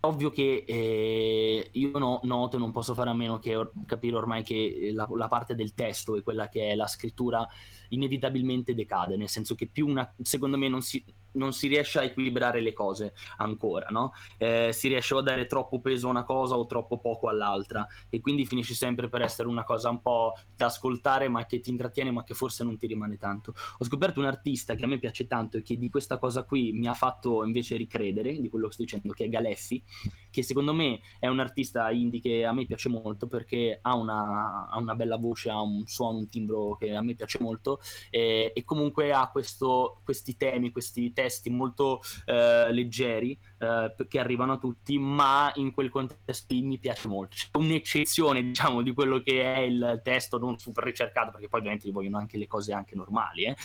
ovvio 0.05 0.31
che 0.31 0.63
eh, 0.67 1.69
io 1.71 1.97
no, 1.97 2.19
noto 2.23 2.57
e 2.57 2.59
non 2.59 2.71
posso 2.71 2.93
fare 2.93 3.09
a 3.09 3.13
meno 3.13 3.39
che 3.39 3.55
or- 3.55 3.71
capire 3.85 4.15
ormai 4.15 4.43
che 4.43 4.91
la, 4.93 5.07
la, 5.15 5.27
parte 5.27 5.55
del 5.55 5.73
testo 5.73 6.15
e 6.15 6.23
quella 6.23 6.49
che 6.49 6.69
è 6.69 6.75
la 6.75 6.87
scrittura 6.87 7.47
inevitabilmente 7.89 8.73
decade, 8.73 9.15
nel 9.15 9.29
senso 9.29 9.55
che 9.55 9.67
più 9.67 9.87
una, 9.87 10.13
secondo 10.21 10.57
me 10.57 10.67
non 10.67 10.81
si, 10.81 11.03
non 11.33 11.53
si 11.53 11.67
riesce 11.67 11.99
a 11.99 12.03
equilibrare 12.03 12.61
le 12.61 12.73
cose 12.73 13.13
ancora, 13.37 13.87
no? 13.89 14.13
Eh, 14.37 14.71
si 14.73 14.87
riesce 14.87 15.15
a 15.15 15.21
dare 15.21 15.45
troppo 15.45 15.79
peso 15.79 16.07
a 16.07 16.11
una 16.11 16.23
cosa 16.23 16.55
o 16.55 16.65
troppo 16.65 16.99
poco 16.99 17.29
all'altra 17.29 17.87
e 18.09 18.19
quindi 18.19 18.45
finisce 18.45 18.73
sempre 18.73 19.09
per 19.09 19.21
essere 19.21 19.47
una 19.47 19.63
cosa 19.63 19.89
un 19.89 20.01
po' 20.01 20.33
da 20.55 20.65
ascoltare 20.65 21.27
ma 21.27 21.45
che 21.45 21.59
ti 21.59 21.69
intrattiene 21.69 22.11
ma 22.11 22.23
che 22.23 22.33
forse 22.33 22.63
non 22.63 22.77
ti 22.77 22.87
rimane 22.87 23.17
tanto. 23.17 23.53
Ho 23.77 23.85
scoperto 23.85 24.19
un 24.19 24.25
artista 24.25 24.75
che 24.75 24.83
a 24.83 24.87
me 24.87 24.99
piace 24.99 25.27
tanto 25.27 25.57
e 25.57 25.61
che 25.61 25.77
di 25.77 25.89
questa 25.89 26.17
cosa 26.17 26.43
qui 26.43 26.71
mi 26.73 26.87
ha 26.87 26.93
fatto 26.93 27.43
invece 27.43 27.75
ricredere, 27.75 28.39
di 28.39 28.49
quello 28.49 28.67
che 28.67 28.73
sto 28.73 28.83
dicendo, 28.83 29.13
che 29.13 29.25
è 29.25 29.29
Galeffi, 29.29 29.83
che 30.29 30.43
secondo 30.43 30.73
me 30.73 30.99
è 31.19 31.27
un 31.27 31.39
artista 31.39 31.89
indie 31.91 32.19
che 32.19 32.45
a 32.45 32.53
me 32.53 32.65
piace 32.65 32.89
molto 32.89 33.27
perché 33.27 33.79
ha 33.81 33.95
una, 33.95 34.67
ha 34.69 34.77
una 34.77 34.95
bella 34.95 35.17
voce, 35.17 35.49
ha 35.49 35.61
un 35.61 35.85
suono, 35.85 36.17
un 36.17 36.29
timbro 36.29 36.75
che 36.75 36.95
a 36.95 37.01
me 37.01 37.15
piace 37.15 37.37
molto 37.39 37.79
e, 38.09 38.51
e 38.53 38.63
comunque 38.63 39.11
ha 39.11 39.29
questo, 39.29 40.01
questi 40.03 40.35
temi, 40.35 40.71
questi 40.71 41.13
testi 41.23 41.49
molto 41.49 42.01
eh, 42.25 42.71
leggeri 42.71 43.37
eh, 43.63 44.07
che 44.07 44.19
arrivano 44.19 44.53
a 44.53 44.57
tutti, 44.57 44.97
ma 44.99 45.51
in 45.55 45.73
quel 45.73 45.89
contesto 45.89 46.53
mi 46.55 46.77
piace 46.77 47.07
molto. 47.07 47.35
C'è 47.35 47.47
un'eccezione, 47.53 48.43
diciamo, 48.43 48.81
di 48.81 48.93
quello 48.93 49.21
che 49.21 49.55
è 49.55 49.59
il 49.59 50.01
testo 50.03 50.37
non 50.37 50.57
super 50.59 50.83
ricercato, 50.83 51.31
perché 51.31 51.47
poi 51.47 51.59
ovviamente 51.59 51.87
gli 51.87 51.91
vogliono 51.91 52.17
anche 52.17 52.37
le 52.37 52.47
cose 52.47 52.73
anche 52.73 52.95
normali, 52.95 53.45
eh? 53.45 53.55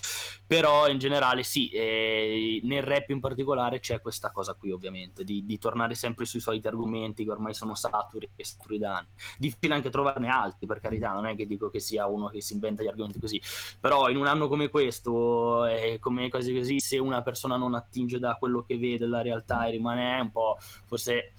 però 0.47 0.89
in 0.89 0.99
generale 0.99 1.43
sì, 1.43 1.69
eh, 1.71 2.61
nel 2.65 2.83
rap 2.83 3.11
in 3.11 3.21
particolare 3.21 3.81
c'è 3.81 4.01
questa 4.01 4.31
cosa 4.31 4.55
qui 4.55 4.71
ovviamente, 4.71 5.25
di, 5.25 5.45
di, 5.45 5.59
tornare 5.59 5.95
sempre 5.95 6.25
sui 6.25 6.41
soliti 6.41 6.67
argomenti 6.67 7.25
che 7.25 7.31
ormai 7.31 7.55
sono 7.55 7.75
saturi 7.75 8.31
e 8.35 8.45
saturi 8.45 8.79
da 8.79 8.97
anni. 8.97 9.09
Difficile 9.39 9.75
anche 9.75 9.91
trovarne 9.91 10.29
altri, 10.29 10.67
per 10.67 10.81
carità, 10.81 11.13
non 11.13 11.27
è 11.27 11.35
che 11.35 11.47
dico 11.47 11.69
che 11.71 11.81
sia 11.81 12.07
uno 12.07 12.29
che 12.29 12.41
si 12.41 12.55
inventa 12.55 12.83
gli 12.83 12.87
argomenti 12.87 13.19
così, 13.19 13.41
però 13.81 14.09
in 14.09 14.17
un 14.17 14.27
anno 14.27 14.49
come 14.49 14.69
questo, 14.69 15.67
e 15.67 15.99
come 16.01 16.29
cose 16.29 16.55
così, 16.55 16.81
se 16.81 16.99
una 16.99 17.23
persona 17.23 17.57
non 17.57 17.75
attinge 17.75 18.19
da 18.19 18.37
quello 18.37 18.63
che 18.63 18.79
vede 18.79 19.07
la 19.07 19.23
realtà 19.23 19.67
e 19.67 19.73
rimane 19.73 19.88
rimane 19.95 20.21
un 20.21 20.31
po' 20.31 20.57
forse 20.87 21.33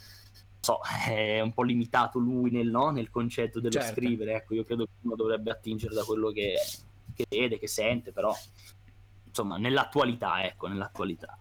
so, 0.60 0.80
è 1.08 1.40
un 1.42 1.54
po' 1.54 1.64
limitato 1.64 2.20
lui 2.20 2.52
nel, 2.52 2.70
no? 2.70 2.90
nel 2.92 3.10
concetto 3.10 3.60
dello 3.60 3.80
certo. 3.80 3.94
scrivere. 3.94 4.36
Ecco, 4.36 4.54
io 4.54 4.64
credo 4.64 4.86
che 4.86 4.92
uno 5.02 5.16
dovrebbe 5.16 5.52
attingere 5.52 5.94
da 5.94 6.04
quello 6.04 6.32
che, 6.32 6.56
che, 7.14 7.26
vede, 7.30 7.58
che 7.58 7.68
sente, 7.68 8.12
però 8.12 8.36
insomma, 9.26 9.58
nell'attualità, 9.58 10.44
ecco, 10.44 10.68
nell'attualità. 10.68 11.38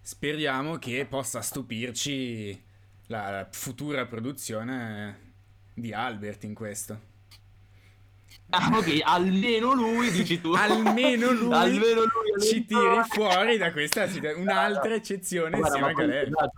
Speriamo 0.00 0.76
che 0.76 1.06
possa 1.06 1.40
stupirci 1.40 2.64
la 3.06 3.46
futura 3.50 4.06
produzione 4.06 5.32
di 5.74 5.92
Albert 5.92 6.44
in 6.44 6.54
questo. 6.54 7.08
Ah, 8.50 8.70
ok, 8.76 9.00
almeno 9.02 9.74
lui, 9.74 10.10
dici 10.10 10.40
tu. 10.40 10.52
almeno 10.52 11.30
lui, 11.32 11.52
almeno 11.54 12.02
lui 12.02 12.42
ci 12.42 12.64
tiri 12.64 13.00
fuori 13.08 13.56
da 13.56 13.70
questa 13.72 14.08
un'altra 14.36 14.94
eccezione 14.94 15.56
Guarda, 15.56 15.76
insieme 15.76 15.90
a 15.90 15.92
Galera. 15.94 16.50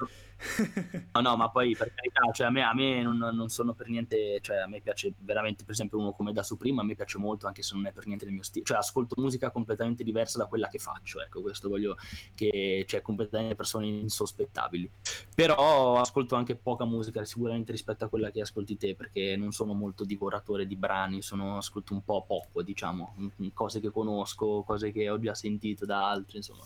No, 1.13 1.21
no, 1.21 1.37
ma 1.37 1.51
poi 1.51 1.77
per 1.77 1.93
carità, 1.95 2.31
cioè 2.33 2.47
a 2.47 2.51
me, 2.51 2.63
a 2.63 2.75
me 2.75 3.03
non, 3.03 3.17
non, 3.17 3.49
sono 3.49 3.75
per 3.75 3.89
niente, 3.89 4.41
cioè 4.41 4.59
a 4.59 4.67
me 4.67 4.81
piace 4.81 5.13
veramente, 5.19 5.65
per 5.65 5.73
esempio, 5.73 5.99
uno 5.99 6.13
come 6.13 6.33
da 6.33 6.43
su 6.43 6.57
prima, 6.57 6.83
a 6.83 6.85
me 6.85 6.95
piace 6.95 7.19
molto, 7.19 7.47
anche 7.47 7.63
se 7.63 7.75
non 7.75 7.87
è 7.87 7.93
per 7.93 8.07
niente 8.07 8.25
il 8.25 8.33
mio 8.33 8.43
stile, 8.43 8.65
cioè 8.65 8.79
ascolto 8.79 9.21
musica 9.21 9.51
completamente 9.51 10.05
diversa 10.05 10.39
da 10.39 10.47
quella 10.47 10.69
che 10.69 10.79
faccio, 10.79 11.21
ecco, 11.23 11.41
questo 11.41 11.69
voglio 11.69 11.97
che, 12.35 12.85
cioè, 12.87 13.03
completamente 13.03 13.55
persone 13.55 13.87
insospettabili. 13.87 14.91
Però 15.35 15.99
ascolto 15.99 16.35
anche 16.35 16.57
poca 16.57 16.85
musica, 16.85 17.25
sicuramente 17.25 17.73
rispetto 17.73 18.05
a 18.05 18.09
quella 18.09 18.31
che 18.31 18.41
ascolti 18.41 18.77
te, 18.77 18.95
perché 18.95 19.37
non 19.37 19.53
sono 19.53 19.73
molto 19.73 20.05
divoratore 20.05 20.67
di 20.67 20.77
brani, 20.77 21.23
sono, 21.23 21.57
ascolto 21.57 21.95
un 21.95 22.05
po' 22.05 22.25
poco, 22.27 22.63
diciamo, 22.63 23.15
cose 23.55 23.81
che 23.81 23.91
conosco, 23.91 24.63
cose 24.63 24.93
che 24.93 25.09
ho 25.09 25.19
già 25.19 25.35
sentito 25.35 25.87
da 25.87 26.09
altri, 26.09 26.39
insomma. 26.39 26.65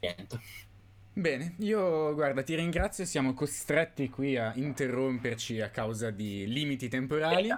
Niente. 0.00 0.40
Bene, 1.12 1.54
io 1.58 2.14
guarda, 2.14 2.42
ti 2.42 2.54
ringrazio, 2.54 3.04
siamo 3.04 3.34
costretti 3.34 4.08
qui 4.08 4.36
a 4.36 4.52
interromperci 4.54 5.60
a 5.60 5.68
causa 5.68 6.10
di 6.10 6.46
limiti 6.46 6.88
temporali, 6.88 7.52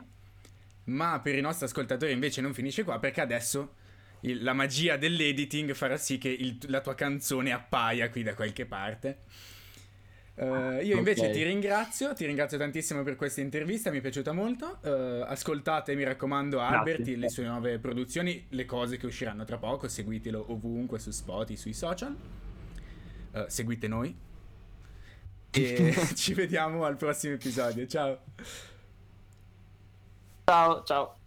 ma 0.85 1.21
per 1.21 1.37
i 1.37 1.43
nostri 1.43 1.67
ascoltatori 1.67 2.13
invece 2.13 2.41
non 2.41 2.55
finisce 2.55 2.83
qua 2.83 2.99
perché 2.99 3.21
adesso 3.21 3.75
il, 4.21 4.43
la 4.43 4.55
magia 4.55 4.97
dell'editing 4.97 5.75
farà 5.75 5.99
sì 5.99 6.17
che 6.17 6.31
il, 6.31 6.59
la 6.69 6.81
tua 6.81 6.95
canzone 6.95 7.53
appaia 7.53 8.09
qui 8.09 8.23
da 8.23 8.35
qualche 8.35 8.65
parte. 8.65 9.19
Uh, 10.35 10.81
io 10.83 10.97
invece 10.97 11.21
okay. 11.21 11.33
ti 11.35 11.43
ringrazio, 11.43 12.15
ti 12.15 12.25
ringrazio 12.25 12.57
tantissimo 12.57 13.03
per 13.03 13.17
questa 13.17 13.43
intervista, 13.43 13.91
mi 13.91 13.99
è 13.99 14.01
piaciuta 14.01 14.33
molto. 14.33 14.79
Uh, 14.83 15.25
ascoltate, 15.27 15.95
mi 15.95 16.05
raccomando, 16.05 16.59
Albert, 16.59 17.03
Grazie. 17.03 17.17
le 17.17 17.29
sue 17.29 17.45
nuove 17.45 17.79
produzioni, 17.79 18.47
le 18.49 18.65
cose 18.65 18.97
che 18.97 19.05
usciranno 19.05 19.45
tra 19.45 19.59
poco, 19.59 19.89
seguitelo 19.89 20.53
ovunque 20.53 20.99
su 20.99 21.11
Spotify, 21.11 21.61
sui 21.61 21.75
social 21.75 22.17
uh, 23.33 23.45
seguite 23.49 23.89
noi. 23.89 24.15
E 25.55 25.95
ci 26.15 26.33
vediamo 26.33 26.85
al 26.87 26.97
prossimo 26.97 27.35
episodio. 27.35 27.87
Ciao. 27.87 28.19
Ciao, 30.47 30.83
ciao. 30.83 31.22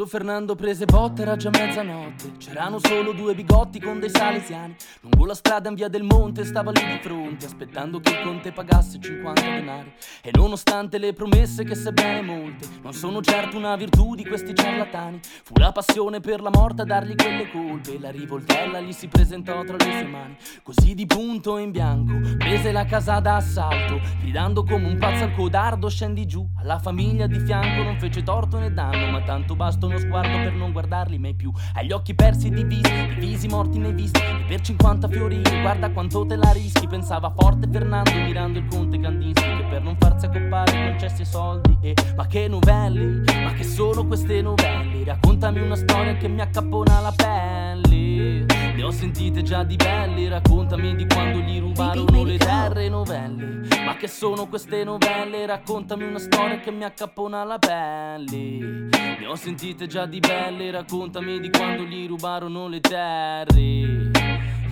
Quando 0.00 0.16
Fernando 0.16 0.54
prese 0.54 0.86
botte 0.86 1.20
era 1.20 1.36
già 1.36 1.50
mezzanotte. 1.50 2.32
C'erano 2.38 2.78
solo 2.78 3.12
due 3.12 3.34
bigotti 3.34 3.78
con 3.78 4.00
dei 4.00 4.08
salesiani. 4.08 4.74
Lungo 5.02 5.26
la 5.26 5.34
strada 5.34 5.68
in 5.68 5.74
via 5.74 5.88
del 5.88 6.04
monte 6.04 6.46
stava 6.46 6.70
lì 6.70 6.80
di 6.82 6.98
fronte 7.02 7.44
Aspettando 7.44 8.00
che 8.00 8.08
il 8.12 8.20
conte 8.22 8.50
pagasse 8.50 8.98
50 8.98 9.42
denari. 9.42 9.92
E 10.22 10.30
nonostante 10.32 10.96
le 10.96 11.12
promesse 11.12 11.64
che 11.64 11.74
sebbene 11.74 12.22
molte 12.22 12.66
Non 12.80 12.94
sono 12.94 13.20
certo 13.20 13.58
una 13.58 13.76
virtù 13.76 14.14
di 14.14 14.24
questi 14.24 14.54
ciarlatani. 14.54 15.20
Fu 15.44 15.52
la 15.58 15.70
passione 15.70 16.20
per 16.20 16.40
la 16.40 16.50
morte 16.50 16.80
a 16.80 16.84
dargli 16.86 17.14
quelle 17.14 17.50
colpe 17.50 17.98
La 17.98 18.10
rivoltella 18.10 18.80
gli 18.80 18.92
si 18.92 19.06
presentò 19.06 19.62
tra 19.64 19.76
le 19.76 19.84
sue 19.84 20.06
mani. 20.06 20.36
Così 20.62 20.94
di 20.94 21.04
punto 21.04 21.58
in 21.58 21.72
bianco 21.72 22.14
prese 22.38 22.72
la 22.72 22.86
casa 22.86 23.20
d'assalto 23.20 24.00
Gridando 24.22 24.64
come 24.64 24.86
un 24.86 24.96
pazzo 24.96 25.24
al 25.24 25.34
codardo 25.34 25.90
scendi 25.90 26.24
giù. 26.24 26.48
Alla 26.56 26.78
famiglia 26.78 27.26
di 27.26 27.38
fianco 27.40 27.82
non 27.82 27.98
fece 27.98 28.22
torto 28.22 28.56
né 28.56 28.72
danno 28.72 29.10
Ma 29.10 29.20
tanto 29.20 29.54
basta 29.54 29.88
uno 29.90 29.98
sguardo 29.98 30.38
per 30.38 30.52
non 30.52 30.70
guardarli 30.72 31.18
mai 31.18 31.34
più. 31.34 31.50
Agli 31.74 31.90
occhi 31.90 32.14
persi 32.14 32.48
divisi, 32.48 33.06
divisi 33.18 33.48
morti 33.48 33.78
nei 33.78 33.92
visti. 33.92 34.20
E 34.20 34.44
per 34.46 34.60
50 34.60 35.08
fiorini, 35.08 35.60
guarda 35.60 35.90
quanto 35.90 36.24
te 36.24 36.36
la 36.36 36.52
rischi. 36.52 36.86
Pensava 36.86 37.30
forte 37.30 37.68
Fernando 37.70 38.12
mirando 38.12 38.58
il 38.58 38.66
conte 38.66 38.98
Kandinsky 39.00 39.49
per 39.80 39.82
non 39.82 39.96
farsi 39.96 40.26
accoppare 40.26 40.90
concessi 40.90 41.24
soldi. 41.24 41.78
E 41.80 41.94
ma 42.14 42.26
che 42.26 42.46
novelli, 42.48 43.22
ma 43.42 43.52
che 43.54 43.64
sono 43.64 44.06
queste 44.06 44.42
novelli? 44.42 45.04
Raccontami 45.04 45.60
una 45.60 45.76
storia 45.76 46.14
che 46.16 46.28
mi 46.28 46.40
accappona 46.40 47.00
la 47.00 47.12
pelle. 47.16 48.44
Ne 48.74 48.82
ho 48.82 48.90
sentite 48.90 49.42
già 49.42 49.62
di 49.64 49.76
belli, 49.76 50.28
raccontami 50.28 50.94
di 50.94 51.06
quando 51.06 51.38
gli 51.38 51.58
rubarono 51.58 52.24
le 52.24 52.36
terre 52.36 52.88
novelli. 52.88 53.68
Ma 53.84 53.96
che 53.96 54.08
sono 54.08 54.46
queste 54.46 54.84
novelle? 54.84 55.46
Raccontami 55.46 56.04
una 56.04 56.18
storia 56.18 56.60
che 56.60 56.70
mi 56.70 56.84
accappona 56.84 57.42
la 57.44 57.58
pelle. 57.58 58.88
Ne 59.18 59.26
ho 59.26 59.34
sentite 59.34 59.86
già 59.86 60.06
di 60.06 60.20
belle, 60.20 60.70
raccontami 60.70 61.40
di 61.40 61.50
quando 61.50 61.84
gli 61.84 62.06
rubarono 62.06 62.68
le 62.68 62.80
terre. 62.80 64.10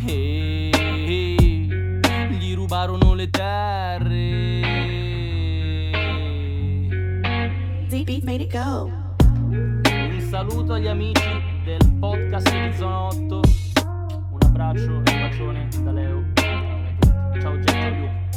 E, 0.06 0.70
gli 2.30 2.54
rubarono 2.54 3.14
le 3.14 3.30
terre. 3.30 4.97
Made 8.08 8.40
it 8.40 8.50
go. 8.50 8.90
Un 9.50 10.26
saluto 10.30 10.72
agli 10.72 10.86
amici 10.86 11.28
del 11.62 11.78
podcast 12.00 12.50
di 12.50 12.74
Zona 12.74 13.02
8. 13.02 13.40
Un 14.30 14.38
abbraccio 14.40 14.84
e 14.84 14.96
un 14.96 15.02
bacione 15.04 15.68
da 15.82 15.92
Leo. 15.92 16.24
Ciao 17.38 17.58
Jack 17.58 18.27